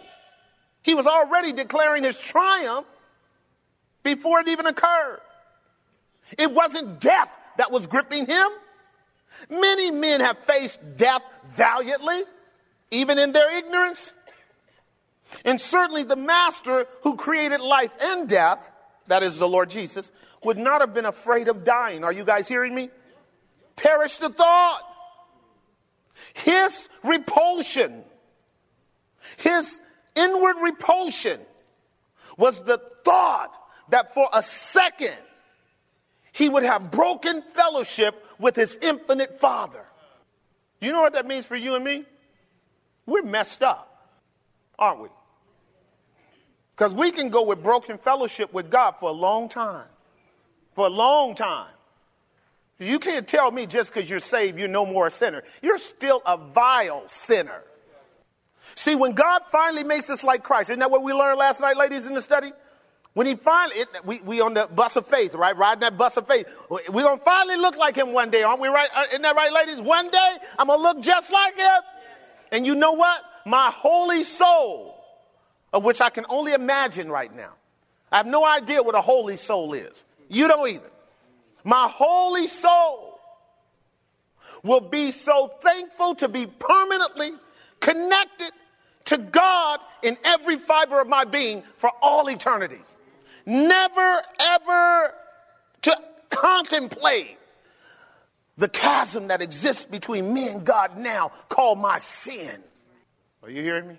he 0.85 0.93
was 0.93 1.07
already 1.07 1.51
declaring 1.51 2.03
his 2.03 2.15
triumph 2.15 2.85
before 4.03 4.41
it 4.41 4.47
even 4.47 4.67
occurred. 4.67 5.19
It 6.37 6.51
wasn't 6.51 6.99
death 6.99 7.35
that 7.57 7.71
was 7.71 7.87
gripping 7.87 8.27
him. 8.27 8.47
Many 9.49 9.89
men 9.89 10.21
have 10.21 10.37
faced 10.39 10.79
death 10.95 11.23
valiantly, 11.47 12.21
even 12.91 13.17
in 13.17 13.31
their 13.31 13.57
ignorance. 13.57 14.13
And 15.43 15.59
certainly 15.59 16.03
the 16.03 16.15
master 16.15 16.85
who 17.01 17.15
created 17.15 17.61
life 17.61 17.93
and 17.99 18.29
death, 18.29 18.69
that 19.07 19.23
is 19.23 19.39
the 19.39 19.47
Lord 19.47 19.71
Jesus, 19.71 20.11
would 20.43 20.59
not 20.59 20.81
have 20.81 20.93
been 20.93 21.05
afraid 21.05 21.47
of 21.47 21.63
dying. 21.63 22.03
Are 22.03 22.13
you 22.13 22.23
guys 22.23 22.47
hearing 22.47 22.75
me? 22.75 22.91
Perish 23.75 24.17
the 24.17 24.29
thought. 24.29 24.81
His 26.35 26.87
repulsion, 27.03 28.03
his 29.37 29.81
inward 30.15 30.57
repulsion 30.61 31.39
was 32.37 32.63
the 32.63 32.81
thought 33.03 33.55
that 33.89 34.13
for 34.13 34.27
a 34.33 34.41
second 34.41 35.15
he 36.31 36.49
would 36.49 36.63
have 36.63 36.91
broken 36.91 37.43
fellowship 37.53 38.25
with 38.39 38.55
his 38.55 38.77
infinite 38.81 39.39
Father. 39.39 39.85
You 40.81 40.91
know 40.91 41.01
what 41.01 41.13
that 41.13 41.25
means 41.25 41.45
for 41.45 41.55
you 41.55 41.75
and 41.75 41.83
me? 41.83 42.05
We're 43.05 43.23
messed 43.23 43.63
up, 43.63 44.09
aren't 44.77 45.01
we? 45.01 45.09
Because 46.75 46.93
we 46.93 47.11
can 47.11 47.29
go 47.29 47.43
with 47.43 47.63
broken 47.63 47.97
fellowship 47.97 48.51
with 48.51 48.69
God 48.69 48.95
for 48.99 49.09
a 49.09 49.13
long 49.13 49.47
time. 49.47 49.87
For 50.73 50.87
a 50.87 50.89
long 50.89 51.35
time. 51.35 51.71
You 52.79 52.99
can't 52.99 53.25
tell 53.25 53.49
me 53.49 53.65
just 53.65 53.93
because 53.93 54.09
you're 54.09 54.19
saved, 54.19 54.59
you're 54.59 54.67
no 54.67 54.85
more 54.85 55.07
a 55.07 55.11
sinner. 55.11 55.43
You're 55.61 55.77
still 55.77 56.21
a 56.25 56.35
vile 56.35 57.07
sinner. 57.07 57.63
See, 58.73 58.95
when 58.95 59.13
God 59.13 59.43
finally 59.51 59.83
makes 59.83 60.09
us 60.09 60.23
like 60.23 60.43
Christ, 60.43 60.71
isn't 60.71 60.79
that 60.79 60.89
what 60.89 61.03
we 61.03 61.13
learned 61.13 61.37
last 61.37 61.61
night, 61.61 61.77
ladies, 61.77 62.07
in 62.07 62.15
the 62.15 62.21
study? 62.21 62.51
When 63.13 63.27
he 63.27 63.35
finally, 63.35 63.77
it, 63.77 63.87
we, 64.03 64.19
we 64.21 64.41
on 64.41 64.55
the 64.55 64.67
bus 64.67 64.95
of 64.97 65.07
faith, 65.07 65.35
right? 65.35 65.55
Riding 65.55 65.81
that 65.81 65.97
bus 65.97 66.17
of 66.17 66.27
faith. 66.27 66.47
We're 66.69 67.03
going 67.03 67.17
to 67.17 67.23
finally 67.23 67.55
look 67.55 67.77
like 67.77 67.95
him 67.95 68.11
one 68.11 68.29
day, 68.29 68.43
aren't 68.43 68.59
we 68.59 68.67
right? 68.67 68.89
Uh, 68.93 69.05
isn't 69.09 69.21
that 69.21 69.35
right, 69.35 69.53
ladies? 69.53 69.79
One 69.79 70.09
day, 70.09 70.37
I'm 70.59 70.67
going 70.67 70.79
to 70.79 70.83
look 70.83 71.01
just 71.01 71.31
like 71.31 71.57
him. 71.57 71.81
And 72.51 72.65
you 72.65 72.75
know 72.75 72.91
what? 72.91 73.21
My 73.45 73.71
holy 73.71 74.25
soul, 74.25 75.01
of 75.71 75.83
which 75.85 76.01
I 76.01 76.09
can 76.09 76.25
only 76.27 76.53
imagine 76.53 77.09
right 77.09 77.33
now. 77.33 77.53
I 78.11 78.17
have 78.17 78.27
no 78.27 78.45
idea 78.45 78.83
what 78.83 78.95
a 78.95 79.01
holy 79.01 79.37
soul 79.37 79.73
is. 79.73 80.03
You 80.27 80.47
don't 80.49 80.67
either. 80.67 80.91
My 81.63 81.87
holy 81.87 82.47
soul 82.47 83.19
will 84.61 84.81
be 84.81 85.11
so 85.11 85.53
thankful 85.61 86.15
to 86.15 86.27
be 86.27 86.47
permanently 86.47 87.31
connected 87.85 88.51
to 89.05 89.17
God 89.19 89.79
in 90.01 90.17
every 90.23 90.57
fiber 90.57 90.99
of 90.99 91.07
my 91.07 91.23
being 91.23 91.61
for 91.77 91.91
all 92.01 92.27
eternity 92.29 92.79
never 93.45 94.23
ever 94.39 95.13
to 95.83 95.95
contemplate 96.31 97.37
the 98.57 98.67
chasm 98.67 99.27
that 99.27 99.41
exists 99.41 99.85
between 99.85 100.33
me 100.33 100.47
and 100.47 100.65
God 100.65 100.97
now, 100.97 101.31
called 101.49 101.77
my 101.77 101.99
sin. 101.99 102.63
Are 103.43 103.49
you 103.49 103.61
hearing 103.61 103.87
me? 103.87 103.97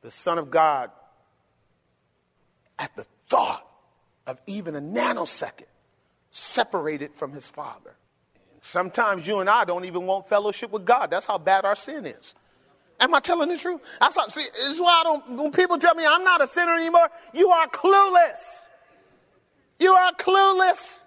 The 0.00 0.10
Son 0.10 0.38
of 0.38 0.50
God, 0.50 0.90
at 2.78 2.94
the 2.94 3.04
thought 3.28 3.66
of 4.26 4.40
even 4.46 4.76
a 4.76 4.80
nanosecond, 4.80 5.66
separated 6.30 7.10
from 7.16 7.32
his 7.32 7.46
Father. 7.48 7.96
Sometimes 8.62 9.26
you 9.26 9.40
and 9.40 9.50
I 9.50 9.64
don't 9.64 9.84
even 9.84 10.06
want 10.06 10.28
fellowship 10.28 10.70
with 10.70 10.84
God. 10.84 11.10
That's 11.10 11.26
how 11.26 11.38
bad 11.38 11.64
our 11.64 11.76
sin 11.76 12.06
is. 12.06 12.34
Am 12.98 13.14
I 13.14 13.20
telling 13.20 13.48
the 13.48 13.58
truth? 13.58 13.80
That's 14.00 14.16
how, 14.16 14.28
see, 14.28 14.46
this 14.54 14.74
is 14.74 14.80
why 14.80 15.00
I 15.00 15.02
don't, 15.04 15.30
when 15.36 15.52
people 15.52 15.78
tell 15.78 15.94
me 15.94 16.06
I'm 16.06 16.24
not 16.24 16.42
a 16.42 16.46
sinner 16.46 16.74
anymore, 16.74 17.08
you 17.34 17.50
are 17.50 17.68
clueless. 17.68 18.62
You 19.78 19.92
are 19.92 20.12
clueless. 20.14 20.98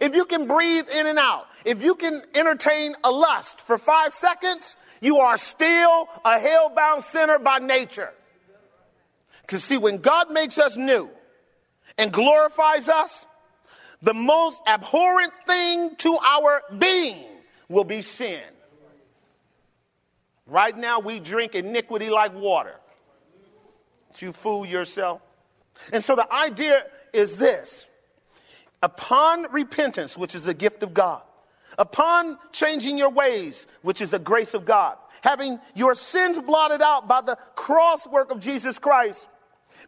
If 0.00 0.14
you 0.14 0.24
can 0.24 0.46
breathe 0.46 0.88
in 0.88 1.06
and 1.06 1.18
out, 1.18 1.46
if 1.64 1.82
you 1.82 1.94
can 1.94 2.22
entertain 2.34 2.96
a 3.04 3.10
lust 3.10 3.60
for 3.62 3.78
five 3.78 4.12
seconds, 4.12 4.76
you 5.00 5.18
are 5.18 5.38
still 5.38 6.08
a 6.24 6.38
hell-bound 6.38 7.02
sinner 7.02 7.38
by 7.38 7.58
nature. 7.60 8.12
Because 9.42 9.62
see, 9.62 9.76
when 9.76 9.98
God 9.98 10.30
makes 10.32 10.58
us 10.58 10.76
new 10.76 11.08
and 11.96 12.12
glorifies 12.12 12.88
us, 12.88 13.24
the 14.02 14.12
most 14.12 14.60
abhorrent 14.66 15.32
thing 15.46 15.94
to 15.96 16.18
our 16.18 16.62
being 16.76 17.24
will 17.68 17.84
be 17.84 18.02
sin. 18.02 18.42
Right 20.46 20.76
now, 20.76 21.00
we 21.00 21.18
drink 21.18 21.54
iniquity 21.54 22.08
like 22.08 22.34
water. 22.34 22.76
You 24.18 24.32
fool 24.32 24.64
yourself. 24.64 25.20
And 25.92 26.02
so 26.02 26.16
the 26.16 26.32
idea 26.32 26.84
is 27.12 27.36
this 27.36 27.84
upon 28.82 29.50
repentance, 29.52 30.16
which 30.16 30.34
is 30.34 30.46
a 30.46 30.54
gift 30.54 30.82
of 30.82 30.94
God, 30.94 31.22
upon 31.78 32.38
changing 32.52 32.96
your 32.96 33.10
ways, 33.10 33.66
which 33.82 34.00
is 34.00 34.12
a 34.12 34.18
grace 34.18 34.54
of 34.54 34.64
God, 34.64 34.96
having 35.22 35.58
your 35.74 35.94
sins 35.94 36.40
blotted 36.40 36.80
out 36.80 37.08
by 37.08 37.20
the 37.20 37.36
cross 37.54 38.06
work 38.06 38.30
of 38.30 38.40
Jesus 38.40 38.78
Christ, 38.78 39.28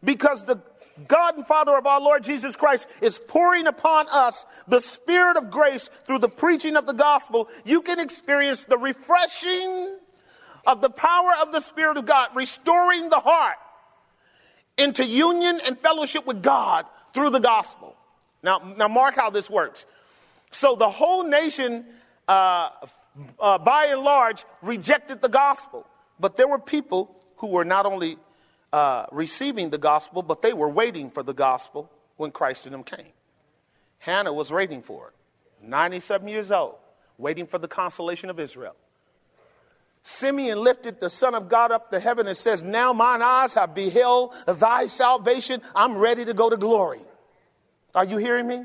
because 0.03 0.45
the 0.45 0.61
God 1.07 1.37
and 1.37 1.47
Father 1.47 1.75
of 1.77 1.87
our 1.87 2.01
Lord 2.01 2.23
Jesus 2.23 2.55
Christ 2.55 2.87
is 3.01 3.19
pouring 3.27 3.67
upon 3.67 4.07
us 4.11 4.45
the 4.67 4.81
Spirit 4.81 5.37
of 5.37 5.49
grace 5.49 5.89
through 6.05 6.19
the 6.19 6.29
preaching 6.29 6.75
of 6.75 6.85
the 6.85 6.93
gospel, 6.93 7.47
you 7.63 7.81
can 7.81 7.99
experience 7.99 8.63
the 8.65 8.77
refreshing 8.77 9.97
of 10.65 10.81
the 10.81 10.89
power 10.89 11.31
of 11.41 11.51
the 11.51 11.59
Spirit 11.59 11.97
of 11.97 12.05
God, 12.05 12.29
restoring 12.35 13.09
the 13.09 13.19
heart 13.19 13.57
into 14.77 15.05
union 15.05 15.59
and 15.65 15.77
fellowship 15.77 16.25
with 16.25 16.41
God 16.41 16.85
through 17.13 17.31
the 17.31 17.39
gospel. 17.39 17.95
Now, 18.41 18.73
now 18.77 18.87
mark 18.87 19.15
how 19.15 19.29
this 19.29 19.49
works. 19.49 19.85
So 20.51 20.75
the 20.75 20.89
whole 20.89 21.23
nation, 21.23 21.85
uh, 22.27 22.69
uh, 23.39 23.57
by 23.57 23.87
and 23.87 24.01
large, 24.01 24.45
rejected 24.61 25.21
the 25.21 25.29
gospel. 25.29 25.85
But 26.19 26.37
there 26.37 26.47
were 26.47 26.59
people 26.59 27.15
who 27.37 27.47
were 27.47 27.65
not 27.65 27.85
only 27.85 28.17
uh, 28.71 29.05
receiving 29.11 29.69
the 29.69 29.77
gospel, 29.77 30.21
but 30.21 30.41
they 30.41 30.53
were 30.53 30.69
waiting 30.69 31.09
for 31.09 31.23
the 31.23 31.33
gospel 31.33 31.89
when 32.17 32.31
Christ 32.31 32.65
in 32.65 32.71
them 32.71 32.83
came. 32.83 33.13
Hannah 33.99 34.33
was 34.33 34.49
waiting 34.51 34.81
for 34.81 35.09
it, 35.09 35.67
97 35.67 36.27
years 36.27 36.51
old, 36.51 36.75
waiting 37.17 37.45
for 37.45 37.57
the 37.57 37.67
consolation 37.67 38.29
of 38.29 38.39
Israel. 38.39 38.75
Simeon 40.09 40.63
lifted 40.63 40.99
the 40.99 41.09
Son 41.09 41.35
of 41.35 41.49
God 41.49 41.71
up 41.71 41.91
to 41.91 41.99
heaven 41.99 42.25
and 42.25 42.35
says, 42.35 42.63
Now 42.63 42.93
mine 42.93 43.21
eyes 43.21 43.53
have 43.53 43.75
beheld 43.75 44.33
thy 44.47 44.87
salvation. 44.87 45.61
I'm 45.75 45.97
ready 45.97 46.25
to 46.25 46.33
go 46.33 46.49
to 46.49 46.57
glory. 46.57 47.01
Are 47.93 48.03
you 48.03 48.17
hearing 48.17 48.47
me? 48.47 48.63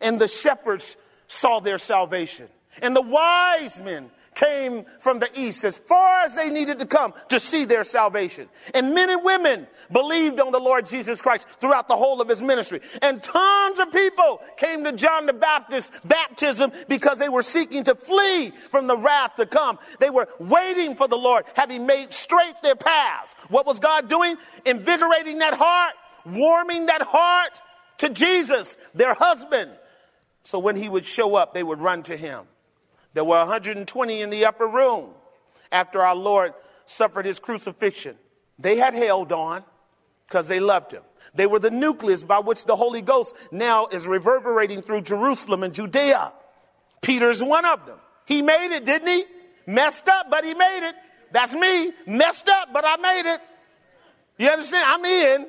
And 0.00 0.18
the 0.18 0.26
shepherds 0.26 0.96
saw 1.28 1.60
their 1.60 1.76
salvation. 1.76 2.48
And 2.80 2.96
the 2.96 3.02
wise 3.02 3.78
men 3.80 4.10
came 4.34 4.84
from 5.00 5.18
the 5.18 5.28
east 5.34 5.64
as 5.64 5.76
far 5.76 6.24
as 6.24 6.34
they 6.34 6.50
needed 6.50 6.78
to 6.78 6.86
come 6.86 7.14
to 7.28 7.38
see 7.38 7.64
their 7.64 7.84
salvation. 7.84 8.48
And 8.74 8.94
men 8.94 9.10
and 9.10 9.24
women 9.24 9.66
believed 9.90 10.40
on 10.40 10.52
the 10.52 10.58
Lord 10.58 10.86
Jesus 10.86 11.20
Christ 11.20 11.46
throughout 11.60 11.88
the 11.88 11.96
whole 11.96 12.20
of 12.20 12.28
his 12.28 12.42
ministry. 12.42 12.80
And 13.00 13.22
tons 13.22 13.78
of 13.78 13.92
people 13.92 14.40
came 14.56 14.84
to 14.84 14.92
John 14.92 15.26
the 15.26 15.32
Baptist's 15.32 15.90
baptism 16.04 16.72
because 16.88 17.18
they 17.18 17.28
were 17.28 17.42
seeking 17.42 17.84
to 17.84 17.94
flee 17.94 18.50
from 18.70 18.86
the 18.86 18.96
wrath 18.96 19.34
to 19.36 19.46
come. 19.46 19.78
They 20.00 20.10
were 20.10 20.28
waiting 20.38 20.94
for 20.94 21.08
the 21.08 21.16
Lord, 21.16 21.44
having 21.54 21.86
made 21.86 22.12
straight 22.12 22.54
their 22.62 22.76
paths. 22.76 23.34
What 23.48 23.66
was 23.66 23.78
God 23.78 24.08
doing? 24.08 24.36
Invigorating 24.64 25.38
that 25.38 25.54
heart, 25.54 25.94
warming 26.24 26.86
that 26.86 27.02
heart 27.02 27.52
to 27.98 28.08
Jesus, 28.08 28.76
their 28.94 29.14
husband. 29.14 29.70
So 30.44 30.58
when 30.58 30.76
he 30.76 30.88
would 30.88 31.04
show 31.04 31.34
up, 31.34 31.54
they 31.54 31.62
would 31.62 31.80
run 31.80 32.02
to 32.04 32.16
him. 32.16 32.46
There 33.14 33.24
were 33.24 33.38
120 33.38 34.20
in 34.20 34.30
the 34.30 34.46
upper 34.46 34.66
room 34.66 35.10
after 35.70 36.00
our 36.00 36.14
Lord 36.14 36.54
suffered 36.86 37.26
his 37.26 37.38
crucifixion. 37.38 38.16
They 38.58 38.76
had 38.76 38.94
held 38.94 39.32
on 39.32 39.64
because 40.26 40.48
they 40.48 40.60
loved 40.60 40.92
him. 40.92 41.02
They 41.34 41.46
were 41.46 41.58
the 41.58 41.70
nucleus 41.70 42.22
by 42.22 42.40
which 42.40 42.64
the 42.64 42.76
Holy 42.76 43.02
Ghost 43.02 43.34
now 43.50 43.86
is 43.86 44.06
reverberating 44.06 44.82
through 44.82 45.02
Jerusalem 45.02 45.62
and 45.62 45.74
Judea. 45.74 46.32
Peter's 47.00 47.42
one 47.42 47.64
of 47.64 47.86
them. 47.86 47.98
He 48.26 48.42
made 48.42 48.74
it, 48.74 48.84
didn't 48.84 49.08
he? 49.08 49.24
Messed 49.66 50.08
up, 50.08 50.30
but 50.30 50.44
he 50.44 50.54
made 50.54 50.88
it. 50.88 50.94
That's 51.32 51.54
me. 51.54 51.92
Messed 52.06 52.48
up, 52.48 52.68
but 52.72 52.84
I 52.86 52.96
made 52.96 53.34
it. 53.34 53.40
You 54.38 54.48
understand? 54.48 54.84
I'm 54.86 55.04
in. 55.04 55.46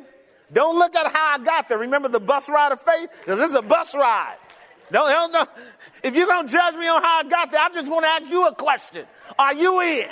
Don't 0.51 0.77
look 0.77 0.95
at 0.95 1.11
how 1.11 1.33
I 1.35 1.43
got 1.43 1.67
there. 1.67 1.79
Remember 1.79 2.09
the 2.09 2.19
bus 2.19 2.47
ride 2.47 2.71
of 2.71 2.81
faith? 2.81 3.09
This 3.25 3.49
is 3.49 3.55
a 3.55 3.61
bus 3.61 3.93
ride. 3.95 4.37
Don't, 4.93 5.33
don't. 5.33 5.49
If 6.03 6.15
you're 6.15 6.27
going 6.27 6.45
to 6.45 6.53
judge 6.53 6.75
me 6.75 6.87
on 6.87 7.01
how 7.01 7.21
I 7.21 7.23
got 7.23 7.49
there, 7.49 7.59
I 7.59 7.69
just 7.69 7.89
want 7.89 8.05
to 8.05 8.09
ask 8.09 8.31
you 8.31 8.45
a 8.45 8.53
question. 8.53 9.05
Are 9.39 9.55
you 9.55 9.81
in? 9.81 10.09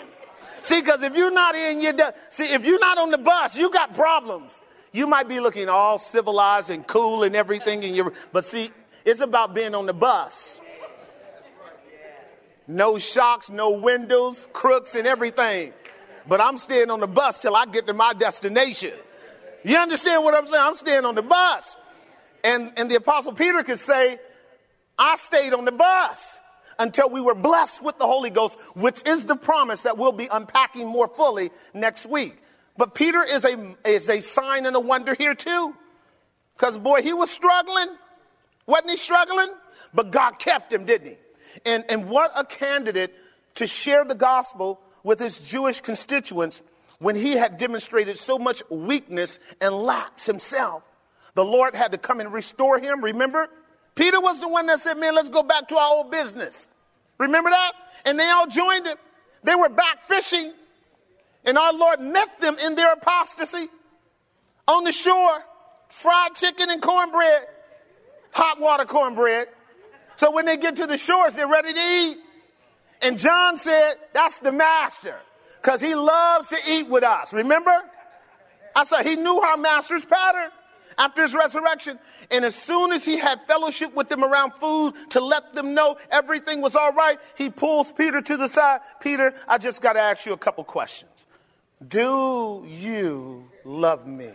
See, 0.63 0.81
because 0.81 1.03
if 1.03 1.15
you're 1.15 1.31
not 1.31 1.55
in, 1.55 1.81
you 1.81 1.93
see, 2.29 2.51
if 2.51 2.65
you're 2.65 2.79
not 2.79 2.97
on 2.97 3.11
the 3.11 3.19
bus, 3.19 3.55
you 3.55 3.69
got 3.69 3.93
problems. 3.93 4.59
You 4.91 5.05
might 5.05 5.29
be 5.29 5.39
looking 5.39 5.69
all 5.69 5.99
civilized 5.99 6.71
and 6.71 6.85
cool 6.85 7.23
and 7.23 7.35
everything, 7.35 7.83
and 7.85 7.95
you 7.95 8.11
but 8.31 8.43
see, 8.43 8.71
it's 9.05 9.19
about 9.19 9.53
being 9.53 9.75
on 9.75 9.85
the 9.85 9.93
bus. 9.93 10.59
No 12.67 12.97
shocks, 12.97 13.49
no 13.49 13.71
windows, 13.71 14.47
crooks, 14.51 14.95
and 14.95 15.05
everything. 15.05 15.73
But 16.27 16.41
I'm 16.41 16.57
staying 16.57 16.89
on 16.89 17.01
the 17.01 17.07
bus 17.07 17.37
till 17.37 17.55
I 17.55 17.67
get 17.67 17.85
to 17.87 17.93
my 17.93 18.13
destination. 18.13 18.93
You 19.63 19.77
understand 19.77 20.23
what 20.23 20.33
I'm 20.33 20.47
saying? 20.47 20.61
I'm 20.61 20.75
staying 20.75 21.05
on 21.05 21.15
the 21.15 21.21
bus. 21.21 21.75
And, 22.43 22.71
and 22.77 22.89
the 22.89 22.95
Apostle 22.95 23.33
Peter 23.33 23.63
could 23.63 23.79
say, 23.79 24.19
I 25.01 25.15
stayed 25.15 25.55
on 25.55 25.65
the 25.65 25.71
bus 25.71 26.39
until 26.77 27.09
we 27.09 27.21
were 27.21 27.33
blessed 27.33 27.81
with 27.83 27.97
the 27.97 28.05
Holy 28.05 28.29
Ghost, 28.29 28.59
which 28.75 29.01
is 29.03 29.25
the 29.25 29.35
promise 29.35 29.81
that 29.81 29.97
we'll 29.97 30.11
be 30.11 30.27
unpacking 30.31 30.87
more 30.87 31.07
fully 31.07 31.49
next 31.73 32.05
week. 32.05 32.37
But 32.77 32.93
Peter 32.93 33.23
is 33.23 33.43
a, 33.43 33.75
is 33.83 34.07
a 34.09 34.19
sign 34.19 34.67
and 34.67 34.75
a 34.75 34.79
wonder 34.79 35.15
here 35.15 35.33
too. 35.33 35.75
Because 36.55 36.77
boy, 36.77 37.01
he 37.01 37.13
was 37.13 37.31
struggling. 37.31 37.87
Wasn't 38.67 38.91
he 38.91 38.97
struggling? 38.97 39.51
But 39.91 40.11
God 40.11 40.37
kept 40.37 40.71
him, 40.71 40.85
didn't 40.85 41.07
he? 41.07 41.17
And, 41.65 41.83
and 41.89 42.07
what 42.07 42.31
a 42.35 42.45
candidate 42.45 43.11
to 43.55 43.65
share 43.65 44.05
the 44.05 44.15
gospel 44.15 44.79
with 45.03 45.19
his 45.19 45.39
Jewish 45.39 45.81
constituents 45.81 46.61
when 46.99 47.15
he 47.15 47.31
had 47.31 47.57
demonstrated 47.57 48.19
so 48.19 48.37
much 48.37 48.61
weakness 48.69 49.39
and 49.59 49.73
lapse 49.73 50.27
himself. 50.27 50.83
The 51.33 51.43
Lord 51.43 51.75
had 51.75 51.91
to 51.93 51.97
come 51.97 52.19
and 52.19 52.31
restore 52.31 52.77
him, 52.77 53.03
remember? 53.03 53.49
Peter 53.95 54.19
was 54.19 54.39
the 54.39 54.47
one 54.47 54.67
that 54.67 54.79
said, 54.79 54.97
Man, 54.97 55.15
let's 55.15 55.29
go 55.29 55.43
back 55.43 55.67
to 55.69 55.77
our 55.77 55.95
old 55.95 56.11
business. 56.11 56.67
Remember 57.17 57.49
that? 57.49 57.73
And 58.05 58.19
they 58.19 58.29
all 58.29 58.47
joined 58.47 58.87
him. 58.87 58.97
They 59.43 59.55
were 59.55 59.69
back 59.69 60.05
fishing. 60.05 60.53
And 61.43 61.57
our 61.57 61.73
Lord 61.73 61.99
met 61.99 62.39
them 62.39 62.57
in 62.59 62.75
their 62.75 62.93
apostasy 62.93 63.67
on 64.67 64.83
the 64.83 64.91
shore, 64.91 65.43
fried 65.89 66.35
chicken 66.35 66.69
and 66.69 66.81
cornbread, 66.81 67.47
hot 68.31 68.59
water 68.59 68.85
cornbread. 68.85 69.47
So 70.17 70.31
when 70.31 70.45
they 70.45 70.57
get 70.57 70.75
to 70.77 70.87
the 70.87 70.97
shores, 70.97 71.35
they're 71.35 71.47
ready 71.47 71.73
to 71.73 71.79
eat. 71.79 72.17
And 73.01 73.17
John 73.17 73.57
said, 73.57 73.95
That's 74.13 74.39
the 74.39 74.51
master 74.51 75.15
because 75.61 75.81
he 75.81 75.95
loves 75.95 76.49
to 76.49 76.57
eat 76.67 76.87
with 76.87 77.03
us. 77.03 77.33
Remember? 77.33 77.75
I 78.75 78.83
said 78.83 79.05
he 79.05 79.15
knew 79.15 79.39
our 79.39 79.57
master's 79.57 80.05
pattern. 80.05 80.51
After 81.01 81.23
his 81.23 81.33
resurrection. 81.33 81.97
And 82.29 82.45
as 82.45 82.55
soon 82.55 82.91
as 82.91 83.03
he 83.03 83.17
had 83.17 83.41
fellowship 83.47 83.95
with 83.95 84.07
them 84.07 84.23
around 84.23 84.53
food 84.59 84.93
to 85.09 85.19
let 85.19 85.53
them 85.53 85.73
know 85.73 85.97
everything 86.11 86.61
was 86.61 86.75
all 86.75 86.93
right, 86.93 87.19
he 87.35 87.49
pulls 87.49 87.91
Peter 87.91 88.21
to 88.21 88.37
the 88.37 88.47
side. 88.47 88.81
Peter, 89.01 89.33
I 89.47 89.57
just 89.57 89.81
got 89.81 89.93
to 89.93 89.99
ask 89.99 90.25
you 90.25 90.33
a 90.33 90.37
couple 90.37 90.63
questions. 90.63 91.09
Do 91.85 92.63
you 92.67 93.49
love 93.65 94.05
me? 94.05 94.31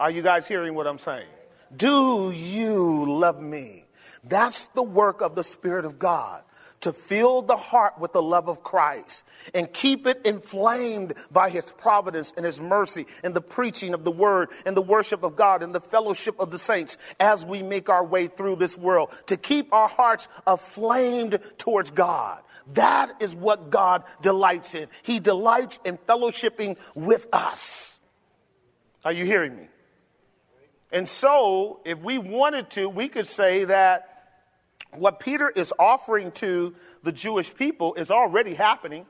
Are 0.00 0.10
you 0.10 0.22
guys 0.22 0.46
hearing 0.48 0.74
what 0.74 0.88
I'm 0.88 0.98
saying? 0.98 1.28
Do 1.76 2.32
you 2.32 3.06
love 3.08 3.40
me? 3.40 3.84
That's 4.24 4.66
the 4.68 4.82
work 4.82 5.20
of 5.20 5.36
the 5.36 5.44
Spirit 5.44 5.84
of 5.84 5.98
God 5.98 6.42
to 6.80 6.92
fill 6.92 7.42
the 7.42 7.56
heart 7.56 7.98
with 7.98 8.12
the 8.12 8.22
love 8.22 8.48
of 8.48 8.62
Christ 8.62 9.24
and 9.54 9.72
keep 9.72 10.06
it 10.06 10.20
inflamed 10.24 11.14
by 11.30 11.50
his 11.50 11.72
providence 11.72 12.32
and 12.36 12.46
his 12.46 12.60
mercy 12.60 13.06
and 13.24 13.34
the 13.34 13.40
preaching 13.40 13.94
of 13.94 14.04
the 14.04 14.10
word 14.10 14.50
and 14.64 14.76
the 14.76 14.82
worship 14.82 15.22
of 15.22 15.36
God 15.36 15.62
and 15.62 15.74
the 15.74 15.80
fellowship 15.80 16.38
of 16.38 16.50
the 16.50 16.58
saints 16.58 16.96
as 17.18 17.44
we 17.44 17.62
make 17.62 17.88
our 17.88 18.04
way 18.04 18.26
through 18.26 18.56
this 18.56 18.76
world 18.76 19.10
to 19.26 19.36
keep 19.36 19.72
our 19.72 19.88
hearts 19.88 20.28
aflamed 20.46 21.40
towards 21.58 21.90
God. 21.90 22.42
That 22.74 23.22
is 23.22 23.34
what 23.34 23.70
God 23.70 24.04
delights 24.20 24.74
in. 24.74 24.88
He 25.02 25.20
delights 25.20 25.78
in 25.84 25.98
fellowshipping 25.98 26.76
with 26.94 27.26
us. 27.32 27.96
Are 29.04 29.12
you 29.12 29.24
hearing 29.24 29.56
me? 29.56 29.68
And 30.90 31.08
so, 31.08 31.80
if 31.84 31.98
we 31.98 32.18
wanted 32.18 32.70
to, 32.70 32.88
we 32.88 33.08
could 33.08 33.26
say 33.26 33.64
that 33.64 34.17
what 34.92 35.20
Peter 35.20 35.48
is 35.50 35.72
offering 35.78 36.32
to 36.32 36.74
the 37.02 37.12
Jewish 37.12 37.54
people 37.54 37.94
is 37.94 38.10
already 38.10 38.54
happening. 38.54 39.06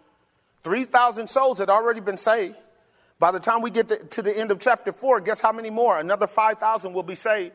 3,000 0.65 1.29
souls 1.29 1.59
had 1.59 1.71
already 1.71 2.01
been 2.01 2.17
saved. 2.17 2.57
By 3.19 3.31
the 3.31 3.41
time 3.41 3.63
we 3.63 3.71
get 3.71 3.89
to, 3.89 3.97
to 3.97 4.23
the 4.23 4.37
end 4.37 4.51
of 4.51 4.61
chapter 4.61 4.93
4, 4.93 5.21
guess 5.21 5.41
how 5.41 5.53
many 5.53 5.71
more? 5.71 5.99
Another 5.99 6.27
5,000 6.27 6.93
will 6.93 7.03
be 7.03 7.15
saved. 7.15 7.55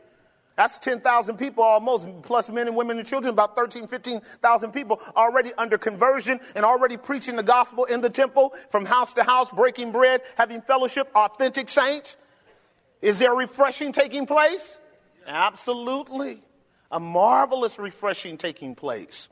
That's 0.56 0.78
10,000 0.78 1.36
people 1.36 1.64
almost, 1.64 2.06
plus 2.22 2.48
men 2.48 2.68
and 2.68 2.76
women 2.76 2.98
and 2.98 3.06
children, 3.06 3.32
about 3.32 3.56
13, 3.56 3.88
15,000 3.88 4.72
people 4.72 5.00
already 5.16 5.52
under 5.58 5.76
conversion 5.76 6.38
and 6.54 6.64
already 6.64 6.96
preaching 6.96 7.34
the 7.34 7.42
gospel 7.42 7.86
in 7.86 8.00
the 8.00 8.10
temple 8.10 8.54
from 8.70 8.86
house 8.86 9.12
to 9.14 9.24
house, 9.24 9.50
breaking 9.50 9.90
bread, 9.90 10.22
having 10.36 10.60
fellowship, 10.62 11.10
authentic 11.14 11.68
saints. 11.68 12.16
Is 13.02 13.18
there 13.18 13.34
refreshing 13.34 13.92
taking 13.92 14.26
place? 14.26 14.76
Absolutely 15.26 16.42
a 16.94 17.00
marvelous 17.00 17.78
refreshing 17.78 18.38
taking 18.38 18.76
place. 18.76 19.28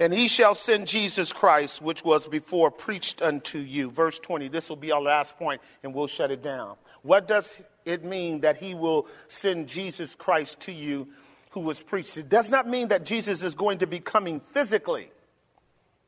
And 0.00 0.12
he 0.12 0.26
shall 0.26 0.56
send 0.56 0.88
Jesus 0.88 1.32
Christ, 1.32 1.80
which 1.80 2.04
was 2.04 2.26
before 2.26 2.72
preached 2.72 3.22
unto 3.22 3.58
you. 3.60 3.90
Verse 3.90 4.18
20, 4.18 4.48
this 4.48 4.68
will 4.68 4.76
be 4.76 4.90
our 4.90 5.00
last 5.00 5.38
point, 5.38 5.62
and 5.84 5.94
we'll 5.94 6.08
shut 6.08 6.32
it 6.32 6.42
down. 6.42 6.74
What 7.02 7.28
does 7.28 7.62
it 7.84 8.04
mean 8.04 8.40
that 8.40 8.56
he 8.56 8.74
will 8.74 9.06
send 9.28 9.68
Jesus 9.68 10.16
Christ 10.16 10.58
to 10.60 10.72
you 10.72 11.06
who 11.50 11.60
was 11.60 11.80
preached? 11.80 12.16
It 12.16 12.28
does 12.28 12.50
not 12.50 12.68
mean 12.68 12.88
that 12.88 13.06
Jesus 13.06 13.42
is 13.42 13.54
going 13.54 13.78
to 13.78 13.86
be 13.86 14.00
coming 14.00 14.40
physically. 14.40 15.12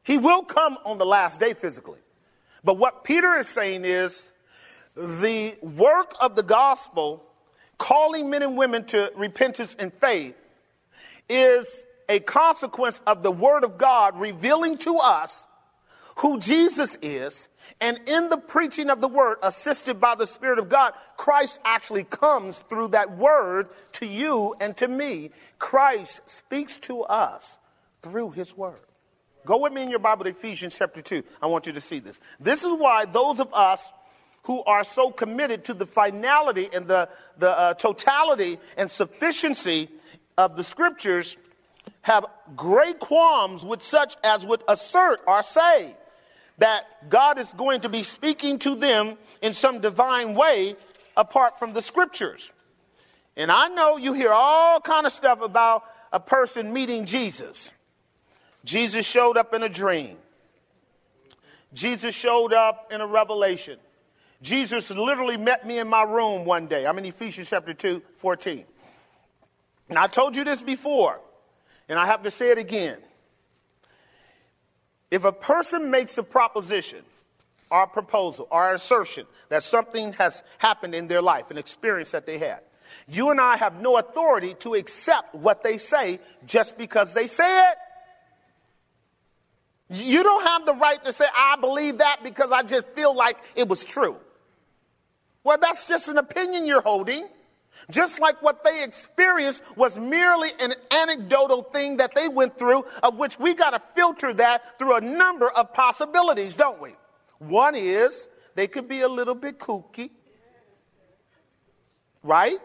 He 0.02 0.18
will 0.18 0.42
come 0.42 0.76
on 0.84 0.98
the 0.98 1.06
last 1.06 1.38
day 1.38 1.54
physically. 1.54 2.00
But 2.64 2.78
what 2.78 3.04
Peter 3.04 3.36
is 3.36 3.46
saying 3.46 3.84
is 3.84 4.32
the 4.96 5.54
work 5.62 6.14
of 6.20 6.34
the 6.34 6.42
gospel 6.42 7.22
calling 7.78 8.30
men 8.30 8.42
and 8.42 8.56
women 8.56 8.84
to 8.86 9.12
repentance 9.16 9.74
and 9.78 9.92
faith 9.94 10.36
is 11.28 11.84
a 12.08 12.20
consequence 12.20 13.00
of 13.06 13.22
the 13.22 13.32
Word 13.32 13.64
of 13.64 13.78
God 13.78 14.18
revealing 14.18 14.78
to 14.78 14.96
us 14.96 15.46
who 16.18 16.38
Jesus 16.38 16.96
is. 17.02 17.48
And 17.80 18.00
in 18.06 18.28
the 18.28 18.36
preaching 18.36 18.90
of 18.90 19.00
the 19.00 19.08
Word, 19.08 19.38
assisted 19.42 20.00
by 20.00 20.14
the 20.14 20.26
Spirit 20.26 20.58
of 20.58 20.68
God, 20.68 20.92
Christ 21.16 21.60
actually 21.64 22.04
comes 22.04 22.60
through 22.68 22.88
that 22.88 23.16
Word 23.16 23.68
to 23.94 24.06
you 24.06 24.54
and 24.60 24.76
to 24.76 24.88
me. 24.88 25.30
Christ 25.58 26.20
speaks 26.26 26.78
to 26.78 27.02
us 27.02 27.58
through 28.02 28.30
His 28.30 28.56
Word. 28.56 28.80
Go 29.44 29.58
with 29.58 29.72
me 29.72 29.82
in 29.82 29.90
your 29.90 29.98
Bible 29.98 30.24
to 30.24 30.30
Ephesians 30.30 30.76
chapter 30.76 31.02
2. 31.02 31.22
I 31.40 31.46
want 31.46 31.66
you 31.66 31.72
to 31.72 31.80
see 31.80 32.00
this. 32.00 32.20
This 32.40 32.62
is 32.62 32.72
why 32.72 33.04
those 33.04 33.38
of 33.40 33.52
us 33.52 33.84
who 34.46 34.62
are 34.62 34.84
so 34.84 35.10
committed 35.10 35.64
to 35.64 35.74
the 35.74 35.84
finality 35.84 36.68
and 36.72 36.86
the, 36.86 37.08
the 37.36 37.50
uh, 37.50 37.74
totality 37.74 38.60
and 38.76 38.88
sufficiency 38.88 39.88
of 40.38 40.56
the 40.56 40.62
scriptures 40.62 41.36
have 42.02 42.24
great 42.54 43.00
qualms 43.00 43.64
with 43.64 43.82
such 43.82 44.16
as 44.22 44.46
would 44.46 44.62
assert 44.68 45.18
or 45.26 45.42
say 45.42 45.96
that 46.58 46.84
God 47.10 47.40
is 47.40 47.52
going 47.54 47.80
to 47.80 47.88
be 47.88 48.04
speaking 48.04 48.60
to 48.60 48.76
them 48.76 49.16
in 49.42 49.52
some 49.52 49.80
divine 49.80 50.34
way 50.34 50.76
apart 51.16 51.58
from 51.58 51.72
the 51.72 51.82
scriptures. 51.82 52.52
And 53.36 53.50
I 53.50 53.66
know 53.66 53.96
you 53.96 54.12
hear 54.12 54.32
all 54.32 54.80
kind 54.80 55.06
of 55.06 55.12
stuff 55.12 55.40
about 55.42 55.82
a 56.12 56.20
person 56.20 56.72
meeting 56.72 57.04
Jesus. 57.04 57.72
Jesus 58.64 59.04
showed 59.04 59.36
up 59.36 59.52
in 59.54 59.64
a 59.64 59.68
dream. 59.68 60.16
Jesus 61.74 62.14
showed 62.14 62.52
up 62.52 62.92
in 62.92 63.00
a 63.00 63.06
revelation. 63.08 63.80
Jesus 64.42 64.90
literally 64.90 65.36
met 65.36 65.66
me 65.66 65.78
in 65.78 65.88
my 65.88 66.02
room 66.02 66.44
one 66.44 66.66
day. 66.66 66.86
I'm 66.86 66.98
in 66.98 67.04
Ephesians 67.06 67.48
chapter 67.48 67.72
2, 67.72 68.02
14. 68.18 68.64
And 69.88 69.98
I 69.98 70.06
told 70.06 70.36
you 70.36 70.44
this 70.44 70.60
before, 70.60 71.20
and 71.88 71.98
I 71.98 72.06
have 72.06 72.22
to 72.24 72.30
say 72.30 72.50
it 72.50 72.58
again. 72.58 72.98
If 75.10 75.24
a 75.24 75.32
person 75.32 75.90
makes 75.90 76.18
a 76.18 76.22
proposition 76.22 77.02
or 77.70 77.84
a 77.84 77.86
proposal 77.86 78.48
or 78.50 78.70
an 78.70 78.76
assertion 78.76 79.26
that 79.48 79.62
something 79.62 80.12
has 80.14 80.42
happened 80.58 80.94
in 80.94 81.06
their 81.06 81.22
life, 81.22 81.50
an 81.50 81.58
experience 81.58 82.10
that 82.10 82.26
they 82.26 82.38
had, 82.38 82.60
you 83.08 83.30
and 83.30 83.40
I 83.40 83.56
have 83.56 83.80
no 83.80 83.96
authority 83.96 84.54
to 84.60 84.74
accept 84.74 85.34
what 85.34 85.62
they 85.62 85.78
say 85.78 86.20
just 86.44 86.76
because 86.76 87.14
they 87.14 87.26
say 87.26 87.70
it. 87.70 87.78
You 89.88 90.24
don't 90.24 90.42
have 90.42 90.66
the 90.66 90.74
right 90.74 91.02
to 91.04 91.12
say, 91.12 91.26
I 91.36 91.56
believe 91.56 91.98
that 91.98 92.20
because 92.24 92.50
I 92.50 92.62
just 92.62 92.88
feel 92.88 93.14
like 93.14 93.38
it 93.54 93.68
was 93.68 93.84
true. 93.84 94.16
Well, 95.46 95.58
that's 95.58 95.86
just 95.86 96.08
an 96.08 96.18
opinion 96.18 96.66
you're 96.66 96.80
holding. 96.80 97.28
Just 97.88 98.18
like 98.18 98.42
what 98.42 98.64
they 98.64 98.82
experienced 98.82 99.62
was 99.76 99.96
merely 99.96 100.50
an 100.58 100.74
anecdotal 100.90 101.62
thing 101.62 101.98
that 101.98 102.16
they 102.16 102.26
went 102.26 102.58
through, 102.58 102.84
of 103.00 103.16
which 103.16 103.38
we 103.38 103.54
got 103.54 103.70
to 103.70 103.80
filter 103.94 104.34
that 104.34 104.76
through 104.76 104.96
a 104.96 105.00
number 105.00 105.48
of 105.48 105.72
possibilities, 105.72 106.56
don't 106.56 106.82
we? 106.82 106.96
One 107.38 107.76
is 107.76 108.26
they 108.56 108.66
could 108.66 108.88
be 108.88 109.02
a 109.02 109.08
little 109.08 109.36
bit 109.36 109.60
kooky, 109.60 110.10
right? 112.24 112.58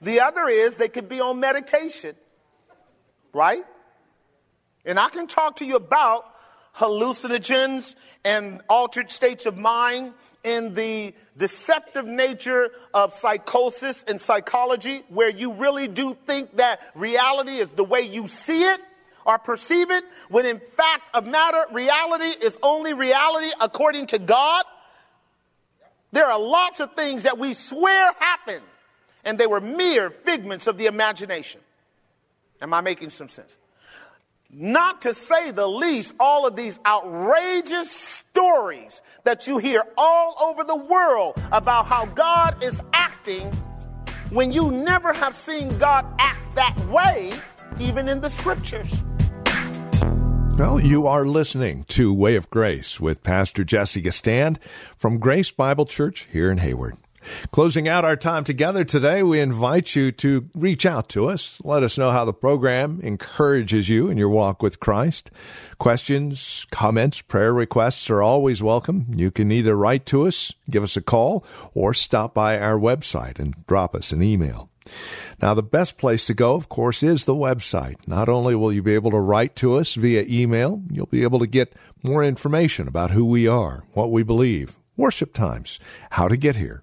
The 0.00 0.20
other 0.20 0.46
is 0.46 0.76
they 0.76 0.88
could 0.88 1.08
be 1.08 1.20
on 1.20 1.40
medication, 1.40 2.14
right? 3.32 3.64
And 4.84 5.00
I 5.00 5.08
can 5.08 5.26
talk 5.26 5.56
to 5.56 5.64
you 5.64 5.74
about 5.74 6.32
hallucinogens 6.76 7.96
and 8.24 8.60
altered 8.68 9.10
states 9.10 9.46
of 9.46 9.56
mind 9.56 10.12
in 10.44 10.74
the 10.74 11.14
deceptive 11.36 12.06
nature 12.06 12.70
of 12.94 13.12
psychosis 13.12 14.04
and 14.06 14.20
psychology, 14.20 15.02
where 15.08 15.28
you 15.28 15.52
really 15.52 15.88
do 15.88 16.16
think 16.26 16.56
that 16.56 16.80
reality 16.94 17.58
is 17.58 17.68
the 17.70 17.84
way 17.84 18.02
you 18.02 18.28
see 18.28 18.64
it 18.64 18.80
or 19.26 19.38
perceive 19.38 19.90
it, 19.90 20.04
when 20.30 20.46
in 20.46 20.60
fact 20.76 21.02
of 21.12 21.26
matter, 21.26 21.66
reality 21.72 22.32
is 22.42 22.56
only 22.62 22.94
reality 22.94 23.50
according 23.60 24.06
to 24.06 24.18
God. 24.18 24.64
There 26.12 26.24
are 26.24 26.38
lots 26.40 26.80
of 26.80 26.94
things 26.94 27.24
that 27.24 27.38
we 27.38 27.52
swear 27.52 28.12
happened, 28.18 28.64
and 29.24 29.36
they 29.36 29.46
were 29.46 29.60
mere 29.60 30.08
figments 30.08 30.66
of 30.66 30.78
the 30.78 30.86
imagination. 30.86 31.60
Am 32.62 32.72
I 32.72 32.80
making 32.80 33.10
some 33.10 33.28
sense? 33.28 33.56
Not 34.50 35.02
to 35.02 35.12
say 35.12 35.50
the 35.50 35.68
least, 35.68 36.14
all 36.18 36.46
of 36.46 36.56
these 36.56 36.80
outrageous 36.86 37.90
stories 37.90 39.02
that 39.24 39.46
you 39.46 39.58
hear 39.58 39.84
all 39.96 40.36
over 40.40 40.64
the 40.64 40.76
world 40.76 41.40
about 41.52 41.86
how 41.86 42.06
God 42.06 42.62
is 42.62 42.80
acting 42.94 43.52
when 44.30 44.50
you 44.50 44.70
never 44.70 45.12
have 45.12 45.36
seen 45.36 45.76
God 45.78 46.06
act 46.18 46.54
that 46.54 46.78
way, 46.88 47.32
even 47.78 48.08
in 48.08 48.20
the 48.20 48.30
scriptures. 48.30 48.88
Well, 50.56 50.80
you 50.80 51.06
are 51.06 51.24
listening 51.24 51.84
to 51.88 52.12
Way 52.12 52.34
of 52.34 52.50
Grace 52.50 52.98
with 52.98 53.22
Pastor 53.22 53.64
Jesse 53.64 54.02
Gistand 54.02 54.58
from 54.96 55.18
Grace 55.18 55.50
Bible 55.50 55.86
Church 55.86 56.26
here 56.32 56.50
in 56.50 56.58
Hayward. 56.58 56.96
Closing 57.52 57.88
out 57.88 58.04
our 58.04 58.16
time 58.16 58.44
together 58.44 58.84
today, 58.84 59.22
we 59.22 59.40
invite 59.40 59.96
you 59.96 60.12
to 60.12 60.48
reach 60.54 60.86
out 60.86 61.08
to 61.10 61.28
us. 61.28 61.58
Let 61.64 61.82
us 61.82 61.98
know 61.98 62.10
how 62.10 62.24
the 62.24 62.32
program 62.32 63.00
encourages 63.02 63.88
you 63.88 64.08
in 64.08 64.18
your 64.18 64.28
walk 64.28 64.62
with 64.62 64.80
Christ. 64.80 65.30
Questions, 65.78 66.66
comments, 66.70 67.22
prayer 67.22 67.52
requests 67.52 68.10
are 68.10 68.22
always 68.22 68.62
welcome. 68.62 69.06
You 69.14 69.30
can 69.30 69.50
either 69.52 69.76
write 69.76 70.06
to 70.06 70.26
us, 70.26 70.52
give 70.70 70.82
us 70.82 70.96
a 70.96 71.02
call, 71.02 71.44
or 71.74 71.94
stop 71.94 72.34
by 72.34 72.58
our 72.58 72.78
website 72.78 73.38
and 73.38 73.54
drop 73.66 73.94
us 73.94 74.12
an 74.12 74.22
email. 74.22 74.70
Now, 75.40 75.54
the 75.54 75.62
best 75.62 75.98
place 75.98 76.24
to 76.26 76.34
go, 76.34 76.54
of 76.54 76.68
course, 76.68 77.02
is 77.02 77.24
the 77.24 77.34
website. 77.34 77.96
Not 78.06 78.28
only 78.28 78.54
will 78.54 78.72
you 78.72 78.82
be 78.82 78.94
able 78.94 79.10
to 79.10 79.20
write 79.20 79.54
to 79.56 79.74
us 79.74 79.94
via 79.94 80.24
email, 80.26 80.82
you'll 80.90 81.06
be 81.06 81.22
able 81.22 81.38
to 81.38 81.46
get 81.46 81.74
more 82.02 82.24
information 82.24 82.88
about 82.88 83.10
who 83.10 83.24
we 83.24 83.46
are, 83.46 83.84
what 83.92 84.10
we 84.10 84.22
believe, 84.22 84.78
worship 84.96 85.34
times, 85.34 85.78
how 86.10 86.28
to 86.28 86.36
get 86.36 86.56
here. 86.56 86.82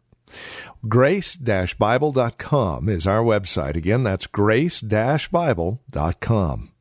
Grace-Bible.com 0.87 2.89
is 2.89 3.07
our 3.07 3.23
website. 3.23 3.75
Again, 3.75 4.03
that's 4.03 4.27
grace-bible.com. 4.27 6.71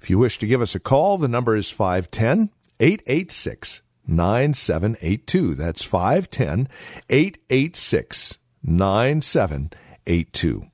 If 0.00 0.10
you 0.10 0.18
wish 0.18 0.38
to 0.38 0.46
give 0.46 0.62
us 0.62 0.74
a 0.74 0.80
call, 0.80 1.18
the 1.18 1.28
number 1.28 1.54
is 1.56 1.70
510 1.70 2.50
886 2.80 3.82
9782. 4.06 5.54
That's 5.54 5.82
510 5.82 6.68
886 7.10 8.38
9782. 8.62 10.66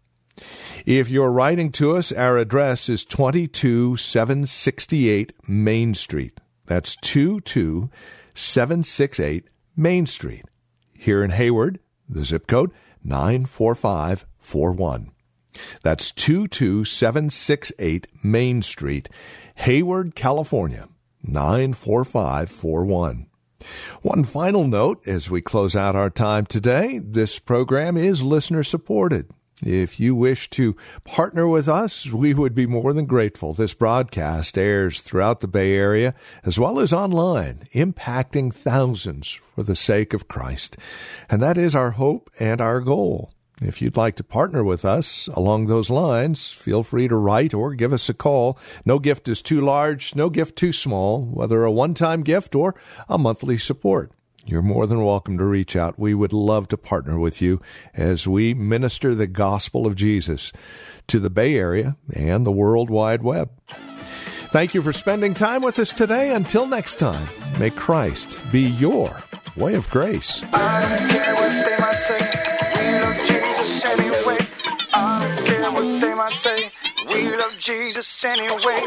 If 0.85 1.09
you're 1.09 1.31
writing 1.31 1.71
to 1.73 1.97
us, 1.97 2.13
our 2.13 2.37
address 2.39 2.89
is 2.89 3.05
22768 3.05 5.33
Main 5.49 5.95
Street. 5.95 6.41
That's 6.67 6.97
22768 6.97 9.45
Main 9.77 10.07
Street. 10.07 10.45
Here 10.99 11.23
in 11.25 11.31
Hayward, 11.31 11.79
the 12.13 12.25
zip 12.25 12.47
code 12.47 12.73
94541. 13.05 15.13
That's 15.83 16.13
22768 16.13 18.07
Main 18.25 18.63
Street, 18.63 19.11
Hayward, 19.57 20.15
California 20.15 20.89
94541. 21.23 23.27
One 24.01 24.25
final 24.25 24.67
note 24.67 25.07
as 25.07 25.31
we 25.31 25.41
close 25.41 25.77
out 25.77 25.95
our 25.95 26.11
time 26.11 26.47
today 26.47 26.99
this 26.99 27.39
program 27.39 27.97
is 27.97 28.21
listener 28.23 28.65
supported. 28.65 29.31
If 29.63 30.01
you 30.01 30.17
wish 30.17 30.51
to 30.51 30.77
partner 31.05 31.47
with 31.47 31.69
us, 31.69 32.11
we 32.11 32.35
would 32.35 32.55
be 32.55 32.67
more 32.67 32.93
than 32.93 33.07
grateful. 33.07 33.55
This 33.55 33.75
broadcast 33.75 34.59
airs 34.59 35.01
throughout 35.01 35.41
the 35.41 35.47
Bay 35.47 35.75
Area 35.75 36.15
as 36.45 36.59
well 36.59 36.81
as 36.81 36.93
online, 36.93 37.69
impacting 37.73 38.53
thousands 38.53 39.39
for 39.55 39.63
the 39.63 39.77
sake 39.77 40.13
of 40.13 40.27
Christ. 40.27 40.77
And 41.31 41.41
that 41.41 41.57
is 41.57 41.77
our 41.77 41.93
hope 41.93 42.29
and 42.41 42.61
our 42.61 42.81
goal. 42.81 43.33
If 43.61 43.81
you'd 43.81 43.97
like 43.97 44.17
to 44.17 44.25
partner 44.25 44.65
with 44.65 44.85
us 44.85 45.29
along 45.29 45.67
those 45.67 45.91
lines, 45.91 46.51
feel 46.51 46.83
free 46.83 47.07
to 47.07 47.15
write 47.15 47.55
or 47.55 47.75
give 47.75 47.93
us 47.93 48.09
a 48.09 48.15
call. 48.15 48.59
No 48.85 48.99
gift 48.99 49.29
is 49.29 49.41
too 49.41 49.61
large, 49.61 50.17
no 50.17 50.29
gift 50.29 50.57
too 50.57 50.73
small, 50.73 51.23
whether 51.23 51.63
a 51.63 51.71
one 51.71 51.95
time 51.95 52.23
gift 52.23 52.57
or 52.57 52.75
a 53.09 53.17
monthly 53.17 53.59
support. 53.59 54.11
You're 54.45 54.63
more 54.63 54.87
than 54.87 55.05
welcome 55.05 55.39
to 55.39 55.45
reach 55.45 55.77
out. 55.77 55.99
We 55.99 56.15
would 56.15 56.33
love 56.33 56.69
to 56.69 56.77
partner 56.77 57.19
with 57.19 57.41
you 57.41 57.61
as 57.95 58.27
we 58.27 58.55
minister 58.55 59.15
the 59.15 59.27
gospel 59.29 59.87
of 59.87 59.95
Jesus 59.95 60.53
to 61.09 61.21
the 61.21 61.31
Bay 61.31 61.55
Area 61.55 61.97
and 62.15 62.45
the 62.45 62.51
World 62.53 62.91
Wide 62.91 63.23
Web. 63.23 63.51
Thank 63.69 64.75
you 64.75 64.83
for 64.83 64.93
spending 64.93 65.33
time 65.33 65.63
with 65.63 65.79
us 65.79 65.93
today. 65.93 66.35
Until 66.35 66.67
next 66.67 66.99
time, 66.99 67.27
may 67.59 67.71
Christ 67.71 68.41
be 68.51 68.63
your 68.63 69.23
way 69.57 69.75
of 69.75 69.89
grace. 69.91 70.43
I 70.53 70.99
don't 70.99 71.09
care 71.09 71.35
what 71.35 71.65
they 71.65 71.79
might 71.79 71.99
say. 71.99 72.19
We 72.77 72.99
love 73.01 73.17
Jesus 73.27 73.85
anyway. 73.85 74.39
I 74.93 75.35
don't 75.35 75.47
care 75.47 75.71
what 75.71 76.01
they 76.01 76.15
might 76.15 76.33
say. 76.35 76.71
We 77.09 77.37
love 77.37 77.59
Jesus 77.59 78.25
anyway. 78.25 78.87